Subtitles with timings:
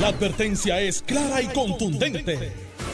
[0.00, 2.52] La advertencia es clara y contundente.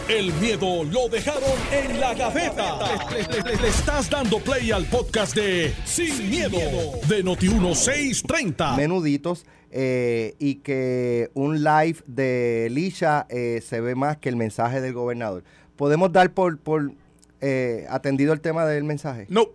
[0.09, 1.43] El miedo lo dejaron
[1.73, 2.79] en la gaveta.
[3.11, 6.59] Le, le- le- le estás dando play al podcast de Sin, miedo,
[7.09, 8.77] de Noti1630.
[8.77, 14.81] menuditos eh, y que un live de Lisha eh, se ve más que el mensaje
[14.81, 15.45] del gobernador.
[15.77, 16.93] ¿Podemos dar por, por
[17.41, 19.27] eh, atendido el tema del mensaje?
[19.29, 19.47] No,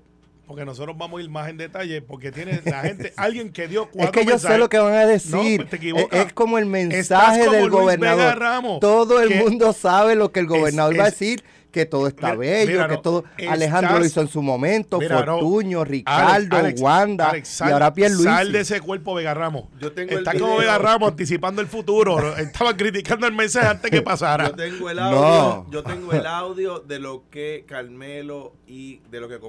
[0.48, 3.84] porque nosotros vamos a ir más en detalle porque tiene la gente, alguien que dio
[3.84, 5.32] Es cuatro que yo sé lo que van a decir.
[5.32, 6.20] No, pues te equivocas.
[6.20, 8.40] es, es como el mensaje como del Luis gobernador.
[8.40, 11.44] Ramos, todo el mundo sabe lo que el gobernador Es- va a es- decir,
[11.76, 14.98] que todo está Mira, bello, mira, que no, todo Alejandro lo hizo en su momento,
[14.98, 18.24] Mira, no, Fortuño, Ricardo, Alex, Wanda Alex, sal- y ahora Pierluisi.
[18.24, 19.66] Sal de ese cuerpo Vega Ramos.
[19.80, 20.58] Yo tengo Está el como.
[20.58, 22.36] Vega Ramos anticipando el futuro.
[22.38, 24.48] Estaba criticando el mensaje antes que pasara.
[24.48, 25.04] Yo tengo el No.
[25.04, 29.40] audio, yo tengo el audio de lo que Carmelo y de lo que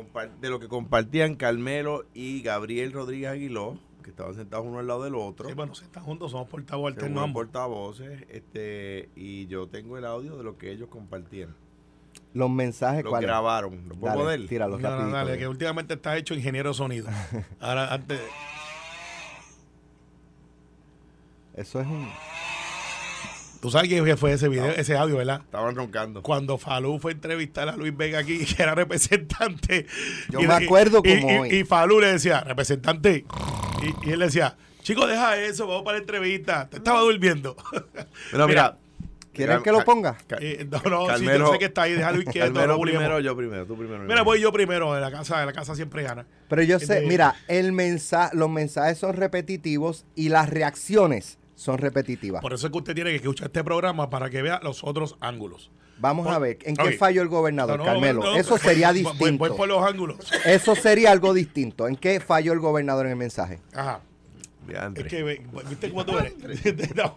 [0.40, 5.04] de lo que compartían Carmelo y Gabriel Rodríguez Aguiló, que estaban sentados uno al lado
[5.04, 5.48] del otro.
[5.48, 7.44] Sí, bueno, se están juntos, somos alternos los ambos.
[7.44, 11.54] portavoces, este, y yo tengo el audio de lo que ellos compartían.
[12.36, 13.28] Los mensajes, Lo ¿cuáles?
[13.28, 13.88] grabaron.
[13.88, 14.48] ¿Lo puedo Dale, poner?
[14.48, 17.08] tíralo No, no, que últimamente está hecho ingeniero de sonido.
[17.60, 18.20] Ahora, antes.
[21.54, 22.08] Eso es un...
[23.62, 25.40] Tú sabes quién fue ese video, ese audio, ¿verdad?
[25.42, 26.22] Estaban roncando.
[26.22, 29.86] Cuando Falú fue a entrevistar a Luis Vega aquí, que era representante.
[30.28, 31.48] Yo y- me acuerdo y, como y- hoy.
[31.60, 33.24] Y Falú le decía, representante.
[34.04, 36.68] Y, y él le decía, chico, deja eso, vamos para la entrevista.
[36.68, 37.56] Te estaba durmiendo.
[38.30, 38.76] Pero mira,
[39.36, 40.16] ¿Quieren que lo ponga?
[40.40, 42.50] Eh, no, no, sí, Carmelo- yo sé que está ahí, déjalo quieto.
[42.52, 42.80] Bulliemos.
[42.80, 44.02] primero, yo primero, tú primero.
[44.04, 46.26] Mira, voy yo primero, de la casa, de la casa siempre gana.
[46.48, 51.78] Pero yo sé, Este- mira, el mensaje, los mensajes son repetitivos y las reacciones son
[51.78, 52.42] repetitivas.
[52.42, 55.16] Por eso es que usted tiene que escuchar este programa para que vea los otros
[55.20, 55.70] ángulos.
[55.98, 58.22] Vamos a ver, ¿en qué falló el gobernador, No, no, Carmelo?
[58.22, 59.38] no, Eso sería voy- voy- distinto.
[59.48, 60.30] Voy, por los ángulos.
[60.44, 61.88] Eso sería algo distinto.
[61.88, 63.60] ¿En qué falló el gobernador en el mensaje?
[63.72, 64.00] Ajá.
[64.94, 65.22] Es que,
[65.68, 66.34] ¿viste cómo tú eres?
[66.96, 67.12] No.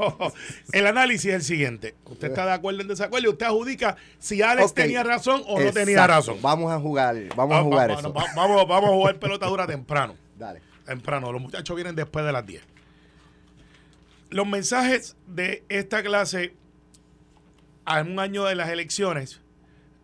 [0.71, 1.95] El análisis es el siguiente.
[2.05, 5.71] Usted está de acuerdo en desacuerdo y usted adjudica si Alex tenía razón o no
[5.71, 6.37] tenía razón.
[6.41, 8.13] Vamos a jugar, vamos a Va- jugar eso.
[8.13, 10.15] va- Vamos, vamos a jugar pelota dura temprano.
[10.37, 10.61] Dale.
[10.85, 11.31] Temprano.
[11.31, 12.61] Los muchachos vienen después de las 10.
[14.31, 16.53] Los mensajes de esta clase
[17.85, 19.41] a un año de las elecciones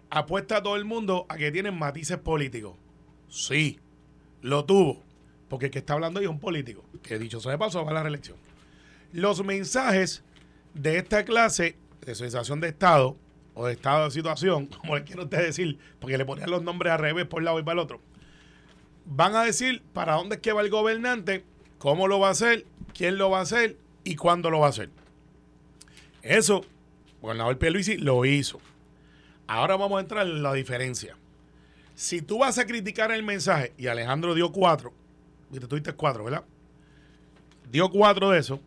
[0.10, 2.76] apuesta a todo el mundo a que tienen matices políticos.
[3.30, 3.80] Sí,
[4.42, 5.04] lo tuvo.
[5.50, 7.92] Porque el que está hablando ahí es un político, que dicho sea de paso va
[7.92, 8.38] a la reelección.
[9.12, 10.24] Los mensajes
[10.74, 13.18] de esta clase de sensación de Estado
[13.54, 16.94] o de estado de situación, como le quiero usted decir, porque le ponían los nombres
[16.94, 18.02] al revés por un lado y para el otro,
[19.06, 21.44] van a decir para dónde es que va el gobernante,
[21.80, 24.70] cómo lo va a hacer, quién lo va a hacer y cuándo lo va a
[24.70, 24.90] hacer.
[26.22, 26.66] Eso,
[27.06, 28.60] el gobernador Pierluisi lo hizo.
[29.48, 31.18] Ahora vamos a entrar en la diferencia.
[31.94, 34.92] Si tú vas a criticar el mensaje, y Alejandro dio cuatro,
[35.60, 36.44] viste, tú diste cuatro, ¿verdad?
[37.72, 38.60] Dio cuatro de eso.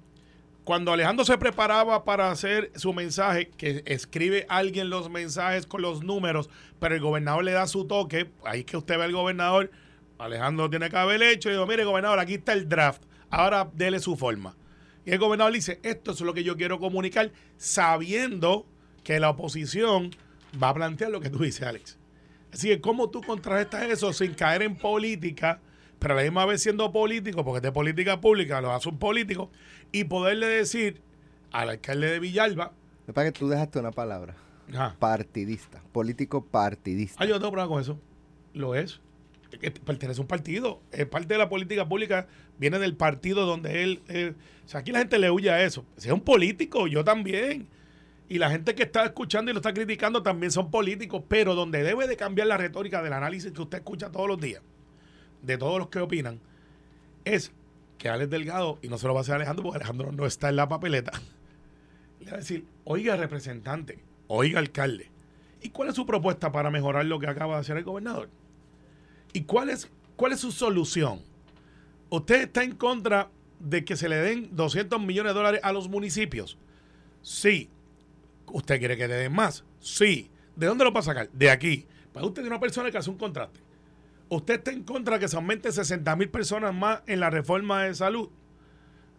[0.64, 6.02] Cuando Alejandro se preparaba para hacer su mensaje, que escribe alguien los mensajes con los
[6.02, 9.70] números, pero el gobernador le da su toque, ahí que usted ve al gobernador,
[10.18, 13.98] Alejandro tiene que haber hecho, y digo, mire, gobernador, aquí está el draft, ahora dele
[13.98, 14.56] su forma.
[15.06, 18.66] Y el gobernador dice, esto es lo que yo quiero comunicar, sabiendo
[19.04, 20.10] que la oposición
[20.62, 21.98] va a plantear lo que tú dices, Alex.
[22.52, 25.62] Así que, ¿cómo tú contrarrestas eso sin caer en política,
[25.98, 29.50] pero a la misma vez siendo político, porque de política pública lo hace un político,
[29.92, 31.00] y poderle decir
[31.52, 32.72] al alcalde de Villalba,
[33.06, 34.34] Es para que tú dejaste una palabra.
[34.72, 35.82] ajá, Partidista.
[35.92, 37.22] Político partidista.
[37.22, 37.98] ah, yo no tengo problema con eso.
[38.54, 39.00] Lo es.
[39.62, 40.80] Es pertenece a un partido.
[40.92, 42.26] Es parte de la política pública,
[42.58, 44.02] viene del partido donde él.
[44.08, 45.86] él- o sea, aquí la gente le huye a eso.
[45.96, 47.66] Si es un político, yo también.
[48.28, 51.82] Y la gente que está escuchando y lo está criticando también son políticos, pero donde
[51.82, 54.60] debe de cambiar la retórica del análisis que usted escucha todos los días,
[55.42, 56.40] de todos los que opinan,
[57.24, 57.52] es
[57.98, 60.48] que Alex Delgado, y no se lo va a hacer Alejandro, porque Alejandro no está
[60.48, 61.12] en la papeleta,
[62.20, 63.98] le va a decir, oiga representante,
[64.28, 65.10] oiga alcalde,
[65.60, 68.30] ¿y cuál es su propuesta para mejorar lo que acaba de hacer el gobernador?
[69.32, 71.20] ¿Y cuál es, cuál es su solución?
[72.10, 75.88] ¿Usted está en contra de que se le den 200 millones de dólares a los
[75.88, 76.56] municipios?
[77.22, 77.68] Sí.
[78.46, 79.64] ¿Usted quiere que le den más?
[79.80, 80.30] Sí.
[80.56, 81.30] ¿De dónde lo va a sacar?
[81.32, 81.86] De aquí.
[82.12, 83.60] Para usted es una persona que hace un contraste.
[84.30, 87.84] ¿Usted está en contra de que se aumente 60 mil personas más en la reforma
[87.84, 88.28] de salud?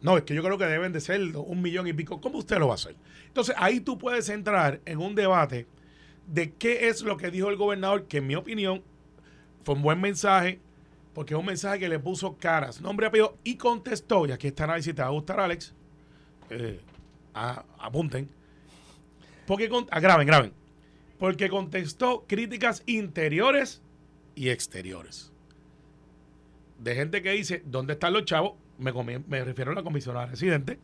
[0.02, 2.22] No, es que yo creo que deben de ser un millón y pico.
[2.22, 2.96] ¿Cómo usted lo va a hacer?
[3.28, 5.68] Entonces ahí tú puedes entrar en un debate
[6.28, 8.84] de qué es lo que dijo el gobernador, que en mi opinión
[9.64, 10.60] fue un buen mensaje,
[11.14, 14.66] porque es un mensaje que le puso caras, nombre, apellido, y contestó, y aquí está
[14.66, 15.74] análisis, te va a gustar Alex,
[16.52, 16.80] eh,
[17.34, 18.30] apunten,
[19.48, 20.54] porque con- ah, graben, graben,
[21.18, 23.82] porque contestó críticas interiores
[24.40, 25.34] y exteriores.
[26.78, 28.54] De gente que dice, ¿dónde están los chavos?
[28.78, 30.80] Me, refiero a la comisionada residente,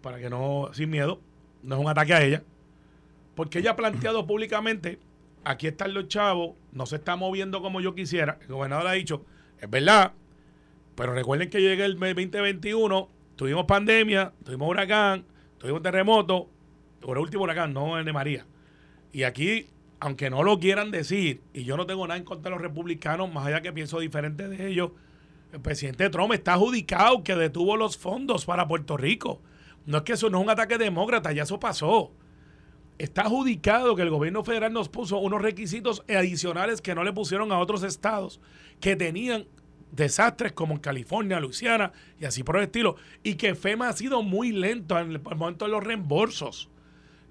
[0.00, 1.20] para que no, sin miedo,
[1.64, 2.44] no es un ataque a ella,
[3.34, 5.00] porque ella ha planteado públicamente,
[5.42, 9.24] aquí están los chavos, no se está moviendo como yo quisiera, el gobernador ha dicho,
[9.60, 10.12] es verdad,
[10.94, 15.24] pero recuerden que llega el 2021, tuvimos pandemia, tuvimos huracán,
[15.58, 16.48] tuvimos terremoto,
[17.00, 18.46] por el último huracán, no el de María.
[19.12, 19.66] Y aquí,
[20.02, 23.32] aunque no lo quieran decir, y yo no tengo nada en contra de los republicanos,
[23.32, 24.90] más allá que pienso diferente de ellos,
[25.52, 29.40] el presidente Trump está adjudicado que detuvo los fondos para Puerto Rico.
[29.86, 32.10] No es que eso no es un ataque demócrata, ya eso pasó.
[32.98, 37.52] Está adjudicado que el gobierno federal nos puso unos requisitos adicionales que no le pusieron
[37.52, 38.40] a otros estados
[38.80, 39.46] que tenían
[39.92, 42.96] desastres como en California, Luisiana y así por el estilo.
[43.22, 46.70] Y que FEMA ha sido muy lento en el momento de los reembolsos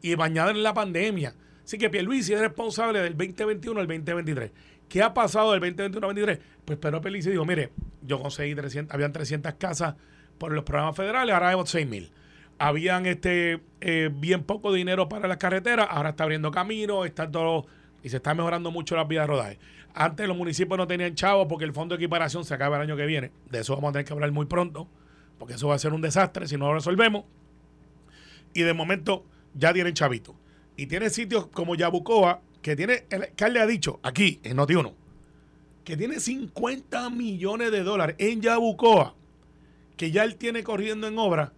[0.01, 1.35] y bañada en la pandemia.
[1.63, 4.51] Así que Pierluisi es responsable del 2021 al 2023.
[4.89, 6.61] ¿Qué ha pasado del 2021 al 2023?
[6.65, 7.71] Pues Pedro Pierluisi dijo, mire,
[8.01, 9.95] yo conseguí 300, habían 300 casas
[10.37, 12.11] por los programas federales, ahora hay 6 mil.
[12.57, 17.65] Habían este eh, bien poco dinero para las carreteras, ahora está abriendo caminos, está todo,
[18.03, 19.59] y se está mejorando mucho las vías de rodaje.
[19.93, 22.95] Antes los municipios no tenían chavos porque el fondo de equiparación se acaba el año
[22.95, 23.31] que viene.
[23.49, 24.87] De eso vamos a tener que hablar muy pronto,
[25.37, 27.25] porque eso va a ser un desastre si no lo resolvemos.
[28.53, 30.35] Y de momento ya tienen chavitos.
[30.81, 34.91] Y tiene sitios como Yabucoa, que tiene, el alcalde ha dicho aquí, en Noti1,
[35.83, 39.13] que tiene 50 millones de dólares en Yabucoa,
[39.95, 41.53] que ya él tiene corriendo en obra.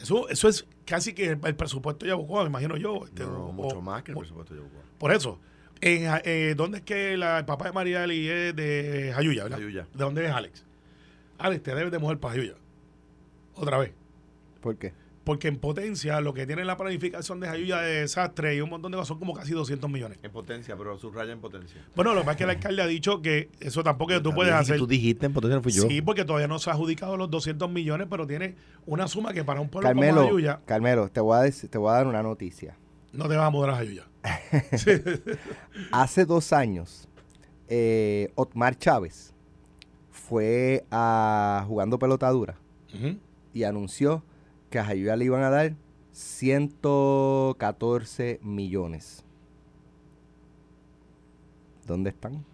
[0.00, 3.04] Eso, eso es casi que el, presupuesto de Yabucoa, me imagino yo.
[3.04, 4.82] Este, no, mucho más que el presupuesto de Yabucoa.
[4.98, 5.38] Por eso.
[5.80, 9.58] En, eh, ¿Dónde es que la, el papá de María Eli es de Jayuya, verdad?
[9.58, 9.86] Jayuya.
[9.94, 10.64] ¿De dónde es Alex?
[11.38, 12.56] Alex, te debes de mujer para Jayuya.
[13.54, 13.92] Otra vez.
[14.60, 14.92] ¿Por qué?
[15.24, 18.90] Porque en potencia lo que tiene la planificación de Jayuya de desastre y un montón
[18.90, 20.18] de cosas son como casi 200 millones.
[20.22, 21.84] En potencia, pero subraya en potencia.
[21.94, 24.52] Bueno, lo que pasa es que el alcalde ha dicho que eso tampoco tú puedes
[24.52, 24.78] hacer.
[24.78, 25.82] Tú dijiste en potencia, no fui yo.
[25.88, 28.56] Sí, porque todavía no se ha adjudicado los 200 millones, pero tiene
[28.86, 30.60] una suma que para un pueblo Carmelo, como Jayuya...
[30.64, 32.76] Carmelo, te voy, a decir, te voy a dar una noticia.
[33.12, 34.04] No te vas a mudar a Jayuya.
[35.92, 37.08] Hace dos años,
[37.68, 39.34] eh, Otmar Chávez
[40.10, 42.56] fue a jugando pelotadura
[42.94, 43.18] uh -huh.
[43.52, 44.22] y anunció
[44.70, 45.72] que a Jayuya le iban a dar
[46.12, 49.24] 114 millones.
[51.86, 52.44] ¿Dónde están?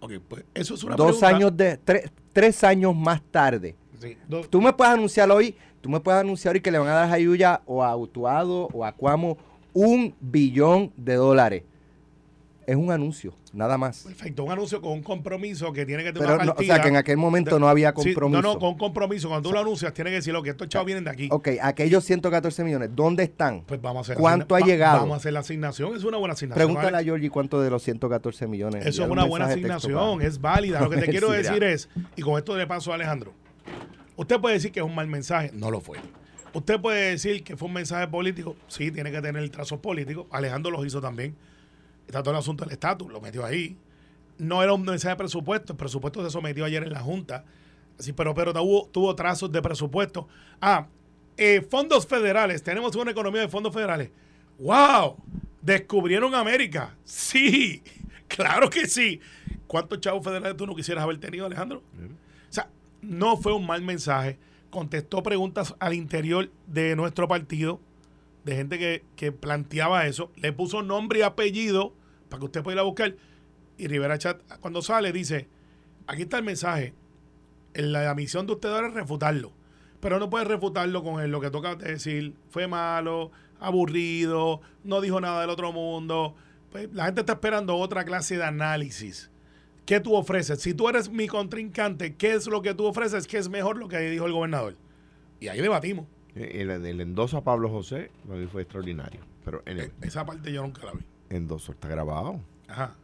[0.00, 1.28] Ok, pues eso es una Dos pregunta.
[1.36, 3.76] años de, tres, tres años más tarde.
[4.00, 6.88] Sí, do- Tú me puedes anunciar hoy, tú me puedes anunciar hoy que le van
[6.88, 9.36] a dar a Jayuya o a Utuado o a Cuamo
[9.72, 11.62] un billón de dólares.
[12.66, 14.04] Es un anuncio, nada más.
[14.04, 16.80] Perfecto, un anuncio con un compromiso que tiene que tener Pero, una no, o sea,
[16.80, 18.42] que en aquel momento no había Sí, compromiso.
[18.42, 19.28] no, no, con compromiso.
[19.28, 21.28] Cuando tú lo anuncias, tiene que decir lo que estos chavos vienen de aquí.
[21.30, 23.62] Ok, aquellos 114 millones, ¿dónde están?
[23.62, 25.00] Pues vamos a hacer ¿Cuánto ha llegado?
[25.00, 25.96] Vamos a hacer la asignación.
[25.96, 26.66] Es una buena asignación.
[26.66, 27.02] Pregúntale ¿vale?
[27.02, 28.86] a Georgie cuánto de los 114 millones.
[28.86, 30.80] Eso es un una buena texto asignación, es válida.
[30.80, 33.32] Lo que te quiero decir es, y con esto le paso a Alejandro,
[34.16, 35.98] usted puede decir que es un mal mensaje, no lo fue.
[36.54, 40.26] Usted puede decir que fue un mensaje político, sí, tiene que tener trazos políticos.
[40.30, 41.34] Alejandro los hizo también.
[42.06, 43.76] Está todo el asunto del estatus, lo metió ahí.
[44.38, 47.44] No era un mensaje de presupuesto, el presupuesto se sometió ayer en la Junta,
[47.98, 50.26] así, pero, pero tuvo, tuvo trazos de presupuesto.
[50.60, 50.86] Ah,
[51.36, 54.10] eh, fondos federales, tenemos una economía de fondos federales.
[54.58, 55.16] ¡Wow!
[55.60, 56.96] ¿Descubrieron América?
[57.04, 57.82] Sí,
[58.28, 59.20] claro que sí.
[59.66, 61.78] ¿Cuántos chavos federales tú no quisieras haber tenido, Alejandro?
[61.78, 62.68] O sea,
[63.00, 64.38] no fue un mal mensaje.
[64.70, 67.80] Contestó preguntas al interior de nuestro partido,
[68.44, 70.32] de gente que, que planteaba eso.
[70.36, 71.94] Le puso nombre y apellido
[72.28, 73.16] para que usted pueda ir a buscar.
[73.78, 75.48] Y Rivera Chat, cuando sale, dice:
[76.06, 76.94] aquí está el mensaje.
[77.74, 79.52] En la misión de usted ahora es refutarlo.
[80.00, 82.34] Pero no puede refutarlo con lo que toca decir.
[82.50, 83.30] Fue malo,
[83.60, 86.34] aburrido, no dijo nada del otro mundo.
[86.70, 89.30] Pues, la gente está esperando otra clase de análisis.
[89.86, 90.60] ¿Qué tú ofreces?
[90.60, 93.26] Si tú eres mi contrincante, ¿qué es lo que tú ofreces?
[93.26, 94.76] ¿Qué es mejor lo que dijo el gobernador?
[95.40, 96.06] Y ahí debatimos.
[96.34, 99.20] El, el endoso a Pablo José para mí fue extraordinario.
[99.44, 101.00] Pero anyway, Eh, Esa parte yo nunca la vi.
[101.30, 102.40] endoso está grabado.
[102.68, 102.94] Ajá.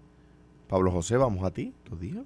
[0.68, 2.24] Pablo José, vamos a ti, lo dijo.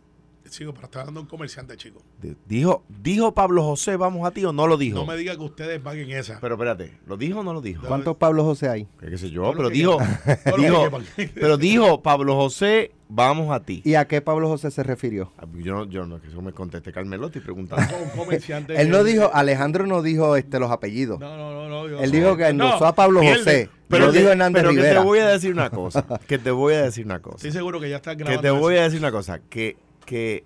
[0.50, 2.02] Chico, pero está hablando un comerciante, chico.
[2.46, 4.98] Dijo, dijo Pablo José, vamos a ti o no lo dijo.
[4.98, 6.38] No me diga que ustedes paguen esa.
[6.40, 7.86] Pero espérate, ¿lo dijo o no lo dijo?
[7.86, 8.88] ¿Cuántos Pablo José hay?
[9.00, 9.52] ¿Qué, qué sé yo?
[9.56, 9.98] Pero que dijo,
[10.44, 10.90] que dijo,
[11.34, 13.80] pero dijo Pablo José, vamos a ti.
[13.84, 15.32] ¿Y a qué Pablo José se refirió?
[15.38, 17.94] Ah, Yo no, yo no, que eso me conteste Carmelo, estoy preguntando.
[18.02, 18.74] un comerciante.
[18.80, 21.18] Él no que- dijo, Alejandro no dijo este los apellidos.
[21.18, 21.68] No, no, no.
[21.68, 23.20] no yo Él dijo que endosó No, a Pablo.
[23.22, 23.70] José.
[23.88, 26.74] Pero, que- dijo Hernández pero que te voy a decir una cosa, que te voy
[26.74, 27.36] a decir una cosa.
[27.36, 28.42] Estoy seguro que ya está Que grabando.
[28.42, 30.44] te voy a decir una cosa, que, que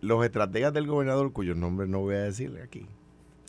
[0.00, 2.86] los estrategas del gobernador, cuyos nombres no voy a decirle aquí,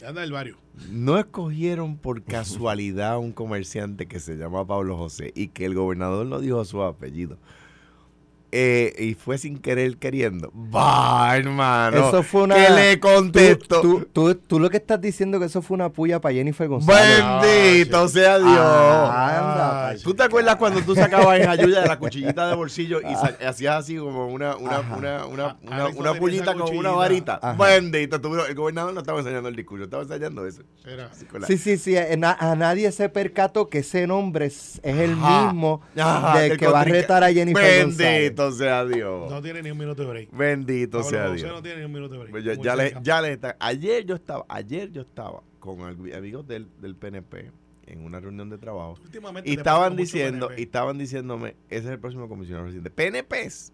[0.05, 0.57] anda del barrio.
[0.89, 6.25] no escogieron por casualidad un comerciante que se llama Pablo José y que el gobernador
[6.25, 7.37] no dijo su apellido.
[8.51, 10.51] Eh, y fue sin querer queriendo.
[10.74, 12.10] Va, hermano.
[12.10, 12.55] Eso fue una.
[12.55, 13.81] ¿Qué le tú, contesto?
[13.81, 17.24] tú, tú, tú lo que estás diciendo que eso fue una puya para Jennifer González.
[17.41, 18.50] Bendito sea Dios.
[18.60, 23.00] Ah, anda, ¿Tú te acuerdas cuando tú sacabas en ayuda de la cuchillita de bolsillo
[23.01, 26.91] y sa- hacías así como una, una, una, una, Ah, una, una esa con una
[26.91, 27.39] varita?
[27.41, 27.53] Ajá.
[27.63, 28.20] Bendito.
[28.20, 30.62] tú- el gobernador no estaba enseñando el discurso, estaba enseñando eso.
[30.86, 31.10] Era-
[31.48, 31.96] Sí, sí, sí.
[31.96, 35.46] eh, A nadie se percató que ese nombre es, es el Ajá.
[35.46, 38.22] mismo Ajá, del del que va a retar a Jennifer González.
[38.50, 39.31] Bendito sea Dios.
[39.31, 40.29] No tiene ni un minuto de break.
[40.31, 41.51] Bendito Pablo sea José Dios.
[41.53, 42.31] no tiene ni un minuto de break.
[42.31, 46.48] Pues Muy ya, le, ya le está- ayer yo estaba, ayer yo estaba con amigos
[46.48, 47.51] del, del PNP
[47.88, 52.00] en una reunión de trabajo Últimamente y estaban diciendo, y estaban diciéndome, ese es el
[52.00, 52.89] próximo comisionado residente.
[52.89, 53.74] PNPs.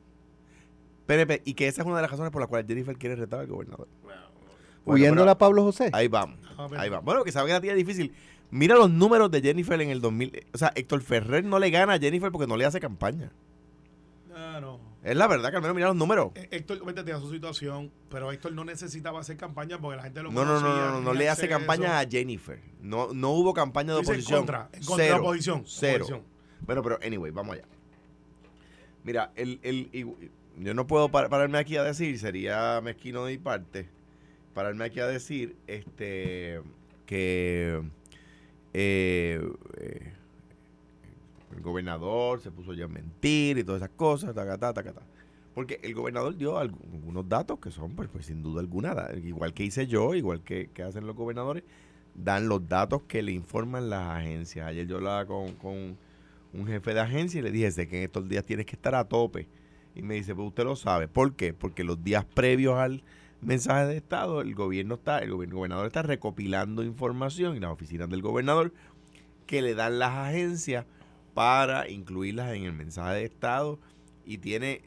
[1.06, 3.40] PNP, y que esa es una de las razones por las cuales Jennifer quiere retar
[3.40, 3.88] al gobernador.
[4.04, 4.22] Bueno,
[4.86, 5.90] Huyéndole pero a Pablo José.
[5.94, 7.06] Ahí vamos, No, pero- ahí vamos.
[7.06, 8.14] Bueno, que sabe que la tía es difícil.
[8.50, 10.46] Mira los números de Jennifer en el 2000.
[10.54, 13.32] O sea, Héctor Ferrer no le gana a Jennifer porque no le hace campaña.
[14.40, 14.80] Ah, no.
[15.04, 16.32] Es la verdad, Carmelo, mira los números.
[16.36, 20.22] Eh, Héctor, vete, tenía su situación, pero Héctor no necesitaba hacer campaña porque la gente
[20.22, 22.60] lo No, no, no, conocía, no, no, no tenía le hace campaña a Jennifer.
[22.82, 24.40] No, no hubo campaña de oposición.
[24.42, 25.64] En contra, en contra de la oposición.
[25.66, 26.06] Cero.
[26.06, 26.24] oposición.
[26.62, 27.66] Bueno, pero anyway, vamos allá.
[29.04, 29.90] Mira, el, el,
[30.58, 33.90] yo no puedo par- pararme aquí a decir, sería mezquino de mi parte,
[34.54, 36.62] pararme aquí a decir este
[37.06, 37.82] que
[38.74, 39.42] eh,
[41.78, 45.02] gobernador se puso ya a mentir y todas esas cosas, tacatá, tacatá.
[45.54, 49.54] Porque el gobernador dio algu- algunos datos que son, pues, pues, sin duda alguna, igual
[49.54, 51.64] que hice yo, igual que, hacen los gobernadores,
[52.16, 54.68] dan los datos que le informan las agencias.
[54.68, 55.98] Ayer yo hablaba con,
[56.54, 58.96] un jefe de agencia y le dije, sé que en estos días tienes que estar
[58.96, 59.48] a tope.
[59.94, 61.08] Y me dice, pues usted lo sabe.
[61.08, 61.54] ¿Por qué?
[61.54, 63.04] Porque los días previos al
[63.42, 68.22] mensaje de Estado, el gobierno está, el gobernador está recopilando información y las oficinas del
[68.22, 68.74] gobernador
[69.46, 70.86] que le dan las agencias
[71.38, 73.78] para incluirlas en el mensaje de Estado
[74.26, 74.82] y tiene,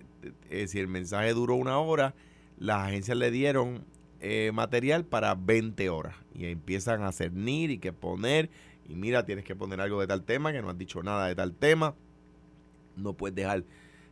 [0.49, 2.16] eh, si el mensaje duró una hora,
[2.59, 3.85] las agencias le dieron
[4.19, 8.50] eh, material para 20 horas y empiezan a cernir y que poner
[8.88, 11.37] y mira, tienes que poner algo de tal tema, que no has dicho nada de
[11.37, 11.95] tal tema,
[12.97, 13.62] no puedes dejar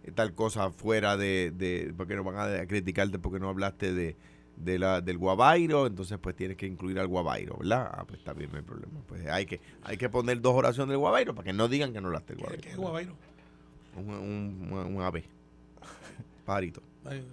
[0.05, 4.15] eh, tal cosa fuera de, de porque no van a criticarte porque no hablaste de,
[4.59, 7.91] de la, del guabairo, entonces pues tienes que incluir al guabairo, ¿verdad?
[7.93, 9.01] Ah, pues está bien, no hay problema.
[9.07, 12.01] Pues hay que, hay que poner dos oraciones del guabairo para que no digan que
[12.01, 12.63] no hablaste del ¿Qué, guabairo.
[12.63, 13.15] qué es Guabairo?
[13.97, 15.25] Un, un, un- un ave.
[16.45, 16.83] Pajarito.
[17.05, 17.25] Ay,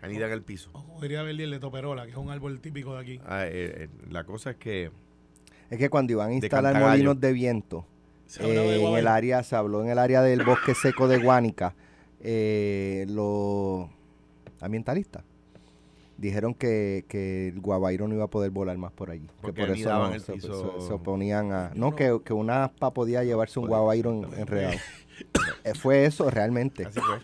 [0.00, 0.70] Anida en el piso.
[0.72, 3.20] o como diría Berlín, de Toperola, que es un árbol típico de aquí.
[3.26, 3.50] Ah, eh,
[3.84, 4.90] eh, la cosa es que
[5.70, 7.84] Es que cuando iban a instalar molinos de viento,
[8.26, 11.08] Se hablaba de eh, en el área, se habló en el área del bosque seco
[11.08, 11.74] de Guánica,
[12.20, 13.88] eh, los
[14.60, 15.24] ambientalistas
[16.18, 19.26] dijeron que, que el guabairo no iba a poder volar más por allí.
[19.26, 20.74] Que Porque por eso anidaban no, el se, piso.
[20.80, 21.70] se- se oponían a...
[21.74, 23.78] No, no- que, que una aspa podía llevarse un Podía.
[23.78, 24.76] guabairo en- enredado.
[25.64, 26.84] Eh, Fue eso realmente.
[26.86, 27.18] así fue.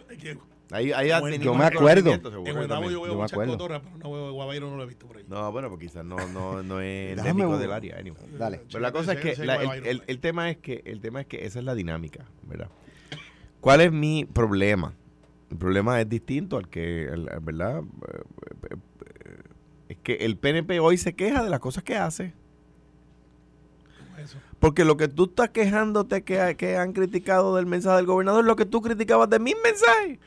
[0.73, 1.11] Ahí, ahí
[1.41, 2.13] yo me acuerdo.
[2.13, 2.55] En yo veo Yo
[3.07, 3.53] me muchas acuerdo.
[3.53, 5.25] cotorras, pero no veo Guabairo, no lo he visto por ahí.
[5.29, 7.97] No, bueno, pues quizás no, no, no es endémico del área.
[7.99, 8.21] anyway.
[8.37, 8.63] Dale.
[8.67, 11.27] Pero la cosa es que la- el, el- el tema es que el tema es
[11.29, 12.69] que esa es la dinámica, ¿verdad?
[13.61, 14.93] ¿Cuál es mi problema?
[15.55, 17.79] El problema es distinto al que, al- ¿verdad?
[17.85, 18.23] Eh,
[18.71, 19.43] eh, eh,
[19.91, 22.35] Es que el PNP hoy se queja de las cosas que hace.
[24.21, 24.39] Eso.
[24.59, 28.49] Porque lo que tú estás quejándote que, que han criticado del mensaje del gobernador es
[28.49, 30.19] lo que tú criticabas de mis mensajes.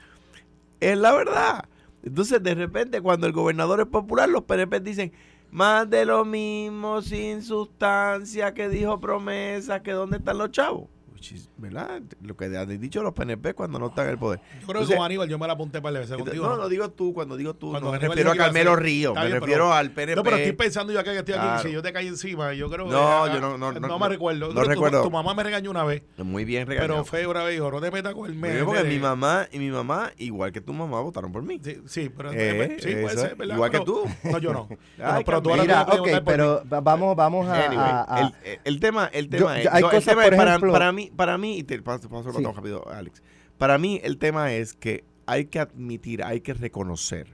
[0.80, 1.66] Es la verdad.
[2.04, 5.12] Entonces, de repente, cuando el gobernador es popular, los PNP dicen
[5.52, 10.88] más de lo mismo, sin sustancia, que dijo promesas, que dónde están los chavos.
[11.18, 12.00] Which is, ¿Verdad?
[12.22, 14.40] Lo que han dicho los PNP cuando no están en el poder.
[14.62, 16.56] Yo creo que con Aníbal yo me la apunté para veces entonces, contigo.
[16.56, 19.10] no, no digo tú, cuando digo tú, Cuando no me refiero a Carmelo hacer- Río,
[19.10, 20.16] Está me bien, refiero pero- al PNP.
[20.16, 21.44] No, pero estoy pensando yo acá que estoy aquí.
[21.44, 21.64] Claro.
[21.64, 24.10] Si yo te caí encima, yo creo No, que- yo no- no- no, no- me
[24.10, 24.54] recuerdo.
[24.54, 25.02] no tu- recuerdo.
[25.02, 26.94] Tu, mamá me regañó una vez, Muy bien regañado.
[26.94, 29.58] pero fue una vez dijo, no te metas con el bien, porque mi mamá y
[29.58, 31.60] mi mamá, igual que tu mamá, votaron por mí.
[31.64, 33.36] Sí, sí, pero Eh, sí, puede ser.
[33.36, 33.56] ¿verdad?
[33.56, 34.04] Igual que tú.
[34.24, 34.68] No, yo no.
[35.26, 35.64] Pero, tú ahora
[36.02, 36.70] ok, pero mí.
[36.70, 38.20] va- vamos, vamos a...
[38.20, 40.92] El, el- el tema, el es, hay no, el cosas, tema por es para, para
[41.10, 42.44] mí, para mí, y te paso, paso el Sí.
[42.44, 43.22] rápido, Alex.
[43.58, 47.28] Para mí el tema es que hay que admitir, hay que reconocer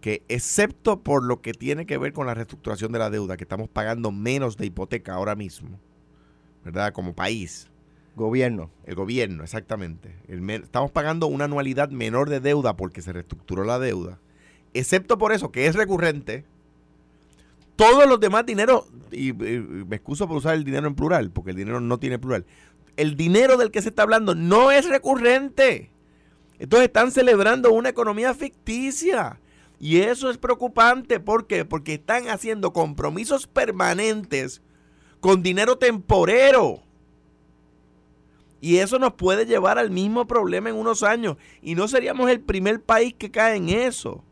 [0.00, 3.44] que excepto por lo que tiene que ver con la reestructuración de la deuda, que
[3.44, 5.78] estamos pagando menos de hipoteca ahora mismo,
[6.64, 6.92] ¿verdad?
[6.92, 7.68] Como país,
[8.16, 8.70] Gobierno.
[8.84, 10.16] el gobierno, exactamente.
[10.28, 14.18] El estamos pagando una anualidad menor de deuda porque se reestructuró la deuda.
[14.74, 16.44] Excepto por eso, que es recurrente,
[17.76, 21.56] todos los demás dineros, y, me excuso por usar el dinero en plural, porque el
[21.56, 22.46] dinero no tiene plural.
[22.96, 25.90] El dinero del que se está hablando no es recurrente.
[26.58, 29.40] Entonces están celebrando una economía ficticia.
[29.80, 31.18] Y eso es preocupante.
[31.18, 31.64] ¿Por qué?
[31.64, 34.62] Porque están haciendo compromisos permanentes
[35.20, 36.82] con dinero temporero.
[38.60, 41.36] Y eso nos puede llevar al mismo problema en unos años.
[41.62, 44.22] Y no seríamos el primer país que cae en eso.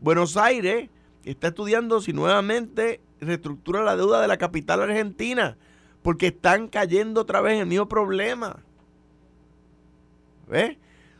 [0.00, 0.88] Buenos Aires
[1.24, 5.56] está estudiando si nuevamente reestructura la deuda de la capital argentina.
[6.02, 8.60] Porque están cayendo otra vez en el mismo problema.
[10.48, 10.76] ¿Ves?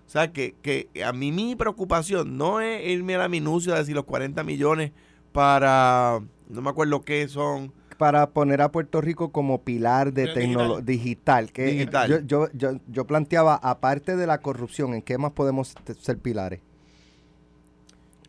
[0.07, 3.81] O sea, que, que a mí mi preocupación no es irme a la minucia de
[3.81, 4.93] decir los 40 millones
[5.33, 7.73] para, no me acuerdo qué son.
[7.99, 10.43] Para poner a Puerto Rico como pilar de Digital.
[10.43, 11.53] tecnología digital.
[11.53, 12.09] Que Digital.
[12.11, 16.61] Yo, yo, yo, yo planteaba, aparte de la corrupción, ¿en qué más podemos ser pilares?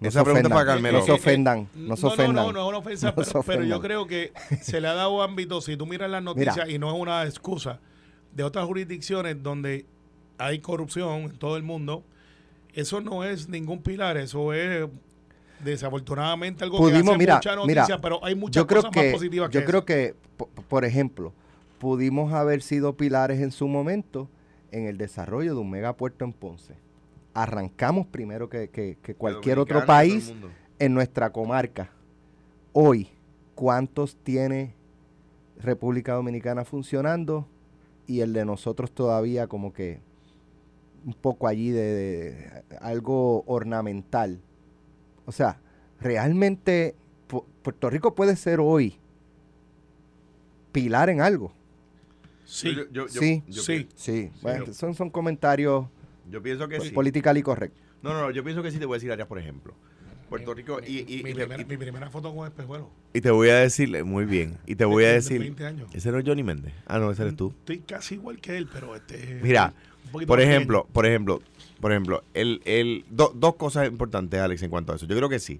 [0.01, 0.99] Esa pregunta para Carmelo.
[0.99, 2.35] No se ofendan, no se ofendan.
[2.35, 5.21] No, no, no es una ofensa, No pero, yo creo que se le ha dado
[5.21, 6.69] ámbito, si tú miras las noticias, Mira.
[6.69, 7.79] y no es una excusa,
[8.33, 9.85] de otras jurisdicciones donde
[10.37, 12.03] hay corrupción en todo el mundo,
[12.73, 14.87] eso no es ningún pilar, eso es
[15.63, 18.91] desafortunadamente algo que Pudimos, hace mira, mucha noticia, mira, pero hay muchas yo creo cosas
[18.93, 19.85] que, más positivas yo que creo eso.
[19.85, 21.33] que, po- por ejemplo,
[21.79, 24.29] pudimos haber sido pilares en su momento
[24.71, 26.75] en el desarrollo de un megapuerto en Ponce.
[27.33, 30.33] Arrancamos primero que, que- que cualquier otro país
[30.79, 31.91] en nuestra comarca.
[32.74, 33.09] Hoy,
[33.55, 34.74] ¿cuántos tiene
[35.57, 37.48] República Dominicana funcionando?
[38.07, 40.00] Y el de nosotros todavía como que
[41.05, 44.39] un poco allí de, de algo ornamental.
[45.25, 45.59] O sea,
[46.01, 46.95] realmente
[47.29, 48.95] Pu- Puerto Rico puede ser hoy
[50.71, 51.51] pilar en algo.
[52.45, 53.43] Sí, Yo- yo- yo- Sí.
[53.48, 53.88] yo sí.
[53.95, 55.86] Sí, bueno, yo- son, son comentarios
[56.29, 56.91] Yo pienso que sí.
[56.91, 57.75] politically correct.
[58.01, 59.74] No, no, no, yo pienso que sí te voy a decir áreas, por ejemplo.
[60.29, 62.89] Puerto Rico mi, y, y- mi y- primera, y- mi primera foto con espejuelo.
[63.13, 65.65] y te voy a decirle, muy bien, y te voy a De- de decir, 20
[65.65, 65.89] años.
[65.93, 66.71] ese no es Johnny Méndez.
[66.86, 67.50] Ah, no, ese eres tú.
[67.50, 69.39] Estoy casi igual que él, pero este.
[69.41, 69.74] Mira,
[70.27, 71.41] Por ejemplo, por ejemplo,
[71.81, 75.05] por ejemplo, el, el, do- dos cosas importantes, Alex, en cuanto a eso.
[75.07, 75.59] Yo creo que sí.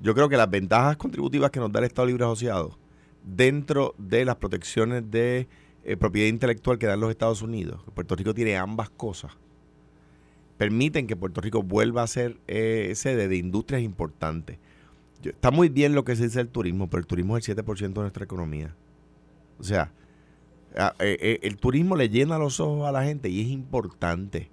[0.00, 2.76] Yo creo que las ventajas contributivas que nos da el Estado Libre Asociado
[3.24, 5.48] dentro de las protecciones de
[5.84, 9.32] eh, propiedad intelectual que dan los Estados Unidos, que Puerto Rico tiene ambas cosas,
[10.58, 14.58] permiten que Puerto Rico vuelva a ser eh, sede de industrias importantes.
[15.22, 17.56] Yo- está muy bien lo que se dice del turismo, pero el turismo es el
[17.56, 18.74] 7% de nuestra economía.
[19.58, 19.92] O sea,
[20.76, 24.50] a- eh, eh, el turismo le llena los ojos a la gente y es importante.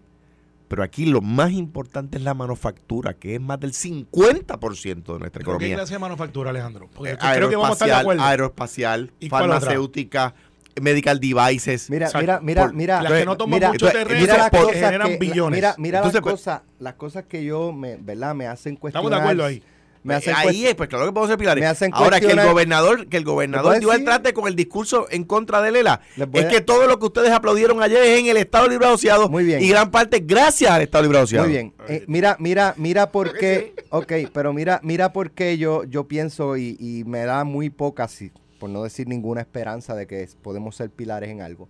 [0.68, 5.39] Pero aquí lo más importante es la manufactura, que es más del 50% de nuestra
[5.39, 5.76] ¿Pero ¿Qué economía.
[5.76, 6.89] clase de manufactura, Alejandro?
[6.94, 10.34] Porque Eh, creo que vamos a estar de aeroespacial, farmacéutica,
[10.82, 11.90] medical devices.
[11.90, 13.02] Mira, mira, mira, Por- mira.
[13.02, 15.58] las que no toman mira, mucho terreno mira las que cosas generan que- billones.
[15.58, 18.36] Mira, mira Entonces, las pues- cosas, las cosas que yo me, ¿verdad?
[18.36, 19.06] Me hacen cuestionar.
[19.06, 19.64] Estamos de acuerdo ahí.
[20.04, 21.64] Me hacen ahí es, pues claro que podemos ser pilares.
[21.64, 24.06] me hacen Ahora que el gobernador, que el ¿Le gobernador dio el decir?
[24.06, 26.00] trate con el discurso en contra de Lela,
[26.32, 29.30] es a- que todo lo que ustedes aplaudieron ayer es en el Estado Libre Asociado
[29.30, 29.64] Muy bien.
[29.64, 31.46] y gran parte gracias al Estado Libre Asociado.
[31.48, 31.74] Muy bien.
[31.88, 33.74] Eh, mira, mira, mira por qué.
[33.90, 38.08] Ok, pero mira, mira por qué yo, yo pienso y, y me da muy poca,
[38.08, 41.68] si- por no decir ninguna esperanza de que podemos ser pilares en algo.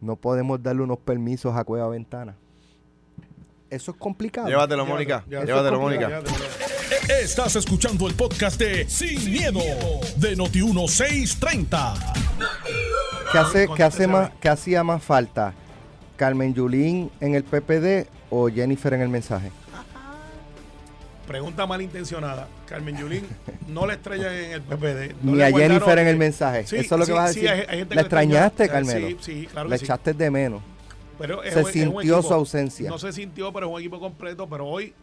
[0.00, 2.36] No podemos darle unos permisos a Cueva Ventana.
[3.70, 4.48] Eso es complicado.
[4.48, 5.24] Llévatelo, Mónica.
[5.28, 6.68] Llévatelo, Llévatelo, Eso es Mónica.
[7.22, 9.60] Estás escuchando el podcast de Sin, miedo,
[10.16, 12.14] de Noti1630.
[13.32, 14.30] ¿Qué, hace, qué, hace más.
[14.40, 15.52] ¿Qué hacía más falta?
[16.16, 19.50] ¿Carmen Yulín en el PPD o Jennifer en el mensaje?
[21.28, 22.48] Pregunta malintencionada.
[22.66, 23.24] Carmen Yulín
[23.68, 25.14] no la estrella en el PPD.
[25.22, 26.66] no Ni a Jennifer en el mensaje.
[26.66, 27.66] Sí, Eso es lo que sí, vas a sí, decir.
[27.68, 29.08] gente ¿La extrañaste, Carmelo?
[29.08, 29.84] Sí, sí, claro sí.
[29.84, 30.62] echaste de menos.
[31.18, 32.88] Pero es Se un- sintió equipo- su ausencia.
[32.90, 34.48] No se sintió, pero es un equipo completo.
[34.48, 34.94] Pero hoy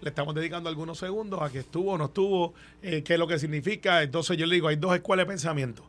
[0.00, 3.26] le estamos dedicando algunos segundos a que estuvo o no estuvo, eh, qué es lo
[3.26, 4.02] que significa.
[4.02, 5.84] Entonces yo le digo, hay dos escuelas de pensamiento.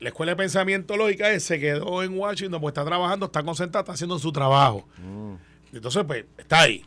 [0.00, 3.82] La escuela de pensamiento lógica es, se quedó en Washington, pues está trabajando, está concentrada,
[3.82, 4.86] está haciendo su trabajo.
[4.98, 5.34] Mm.
[5.76, 6.84] Entonces, pues, está ahí.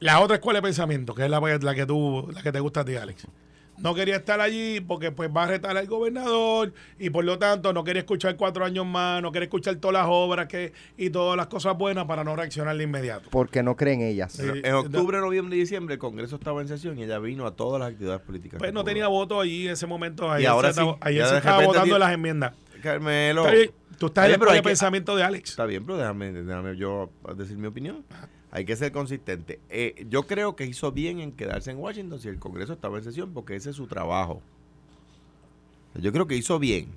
[0.00, 2.80] La otra escuela de pensamiento, que es la, la que tú, la que te gusta
[2.80, 3.26] a ti, Alex.
[3.78, 7.74] No quería estar allí porque pues va a retar al gobernador y por lo tanto
[7.74, 11.36] no quería escuchar cuatro años más, no quería escuchar todas las obras que y todas
[11.36, 13.28] las cosas buenas para no reaccionar de inmediato.
[13.30, 14.32] Porque no creen ellas.
[14.32, 14.44] Sí.
[14.64, 17.78] En octubre, noviembre y diciembre el Congreso estaba en sesión y ella vino a todas
[17.78, 18.58] las actividades políticas.
[18.58, 18.84] Pues no pudo.
[18.92, 20.30] tenía voto allí en ese momento.
[20.32, 22.52] Ayer ahora se, sí, estaba- ayer se estaba votando tiene- las enmiendas.
[22.82, 23.44] Carmelo.
[23.98, 25.50] Tú estás Está en bien, el pensamiento de Alex.
[25.50, 28.04] Está bien, pero déjame, déjame yo decir mi opinión.
[28.56, 29.60] Hay que ser consistente.
[29.68, 33.04] Eh, yo creo que hizo bien en quedarse en Washington si el Congreso estaba en
[33.04, 34.40] sesión, porque ese es su trabajo.
[35.94, 36.88] Yo creo que hizo bien.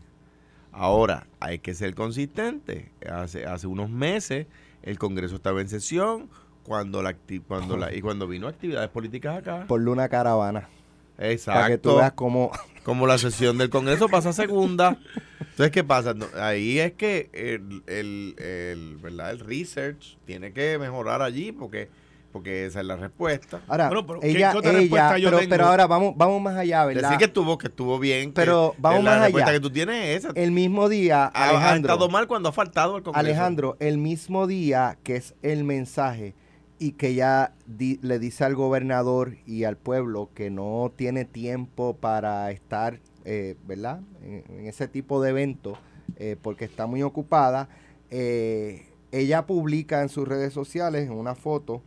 [0.71, 2.93] Ahora, hay que ser consistente.
[3.05, 4.47] Hace, hace unos meses
[4.83, 6.29] el Congreso estaba en sesión
[6.63, 9.65] cuando la, cuando la y cuando vino actividades políticas acá.
[9.67, 10.69] Por una caravana.
[11.17, 11.59] Exacto.
[11.59, 12.51] Para que tú veas cómo.
[12.85, 14.97] Como la sesión del Congreso pasa a segunda.
[15.59, 16.13] Entonces, ¿qué pasa?
[16.13, 19.31] No, ahí es que el, el, el, ¿verdad?
[19.31, 21.89] el research tiene que mejorar allí porque
[22.31, 23.59] porque esa es la respuesta.
[23.67, 25.49] Ahora, Bueno, pero ¿qué- ella, qué otra ella, respuesta yo pero, tengo?
[25.49, 27.01] pero ahora vamos, vamos más allá, ¿verdad?
[27.01, 28.29] Decir que estuvo, que estuvo bien.
[28.29, 29.57] que Pero vamos la más respuesta allá.
[29.59, 30.33] que tú tienes es esa.
[30.39, 33.19] El mismo día, ha, ha Alejandro, estado mal cuando ha faltado al Congreso.
[33.19, 36.35] Alejandro, el mismo día que es el mensaje
[36.77, 41.97] y que ya di- le dice al gobernador y al pueblo que no tiene tiempo
[41.97, 44.01] para estar, eh, ¿verdad?
[44.23, 45.77] En, en ese tipo de eventos
[46.17, 47.69] eh, porque está muy ocupada.
[48.11, 51.81] eh, ella publica en sus redes sociales en una foto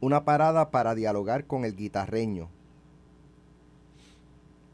[0.00, 2.48] una parada para dialogar con el guitarreño.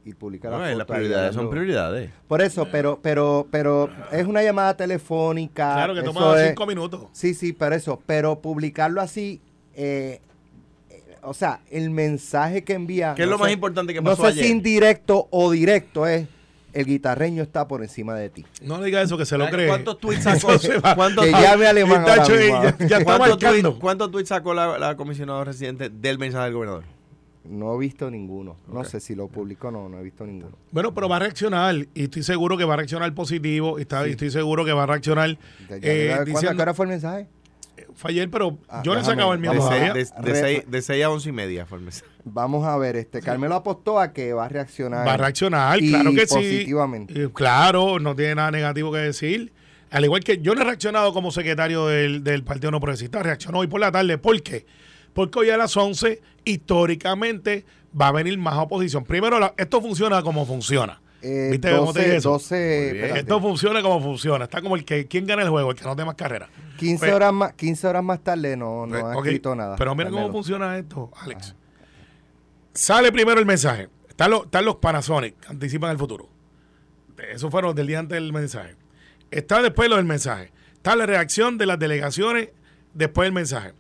[0.04, 2.11] Y publica la No, foto las prioridades son prioridades.
[2.26, 5.74] por eso, pero, pero, pero es una llamada telefónica.
[5.74, 7.06] Claro que toma es- cinco minutos.
[7.12, 9.40] Sí, sí, pero eso, pero publicarlo así,
[9.74, 10.20] eh,
[11.22, 13.14] o sea, el mensaje que envía.
[13.14, 14.44] ¿Qué es no lo más sé- importante que No pasó sé ayer?
[14.44, 16.26] si indirecto o directo es
[16.72, 18.46] el guitarreño está por encima de ti.
[18.62, 19.68] No le diga eso que se lo cree.
[19.68, 20.48] ¿Cuántos tweets sacó?
[20.94, 24.28] ¿Cuántos, Que llame alemán Está ahora hecho, mismo, ya, ya está cuántos tweets- cuántos tweets
[24.30, 26.85] sacó la, la comisionada residente del mensaje del gobernador?
[27.44, 28.56] No he visto ninguno.
[28.72, 30.56] No sé si lo publicó o no, no he visto ninguno.
[30.70, 34.06] Bueno, pero va a reaccionar y estoy seguro que va a reaccionar positivo y, está,
[34.06, 35.30] y estoy seguro que va a reaccionar.
[35.30, 35.37] Eh,
[35.68, 37.26] ¿cuándo- ¿A qué diciendo- hora fue el mensaje?
[37.94, 39.92] Fue ayer, pero Ah, yo déjame sacado el mío De Vamos a todavía.
[39.94, 42.06] seis, de, de Re- seis- de seis a once y media fue el mensaje.
[42.24, 45.06] Vamos a ver, este Carmelo apostó a que va a reaccionar.
[45.06, 47.14] Va a reaccionar, y claro que positivamente.
[47.14, 47.20] sí.
[47.22, 49.52] Eh, Claro, no tiene nada negativo que decir.
[49.90, 53.58] Al igual que yo no he reaccionado como secretario del, del Partido No Progresista, reaccionó
[53.58, 54.16] hoy por la tarde.
[54.16, 54.64] ¿Por qué?
[55.12, 57.66] Porque hoy a las 11, históricamente,
[58.00, 59.04] va a venir más oposición.
[59.04, 61.01] Primero, la- esto funciona como funciona.
[61.22, 62.30] Eh, ¿Viste cómo te dije 12, eso?
[62.30, 62.96] 12 Muy bien.
[62.96, 63.20] espérate.
[63.20, 64.44] Esto funciona como funciona.
[64.44, 65.70] Está como el que, ¿quién gana el juego?
[65.70, 66.48] El que no tiene más carrera.
[66.78, 69.76] 15 Pues- horas más 15 horas más tarde no, no Pues, ha ok, escrito nada.
[69.76, 71.54] Pero mira cómo funciona esto, Alex.
[72.74, 73.88] Sale primero el mensaje.
[74.08, 76.28] Están los, están los Panasonic, que anticipan el futuro.
[77.30, 78.76] Eso fueron del día antes del mensaje.
[79.30, 80.52] Está después lo del mensaje.
[80.74, 82.48] Está la reacción de las delegaciones
[82.94, 83.72] después del mensaje.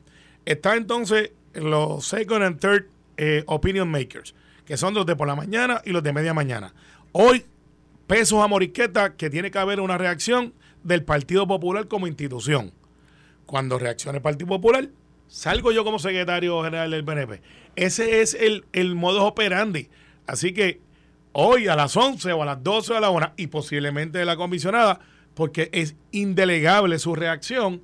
[0.44, 5.34] Está entonces los second and third eh, opinion makers, que son los de por la
[5.34, 6.72] mañana y los de media mañana.
[7.12, 7.44] Hoy,
[8.06, 12.72] pesos a Moriqueta, que tiene que haber una reacción del Partido Popular como institución
[13.44, 14.88] cuando reaccione el Partido Popular,
[15.28, 17.42] salgo yo como secretario general del PNP.
[17.76, 19.90] Ese es el, el modus operandi.
[20.26, 20.80] Así que
[21.32, 24.24] hoy a las 11 o a las 12 o a la 1 y posiblemente de
[24.24, 25.00] la comisionada,
[25.34, 27.82] porque es indelegable su reacción,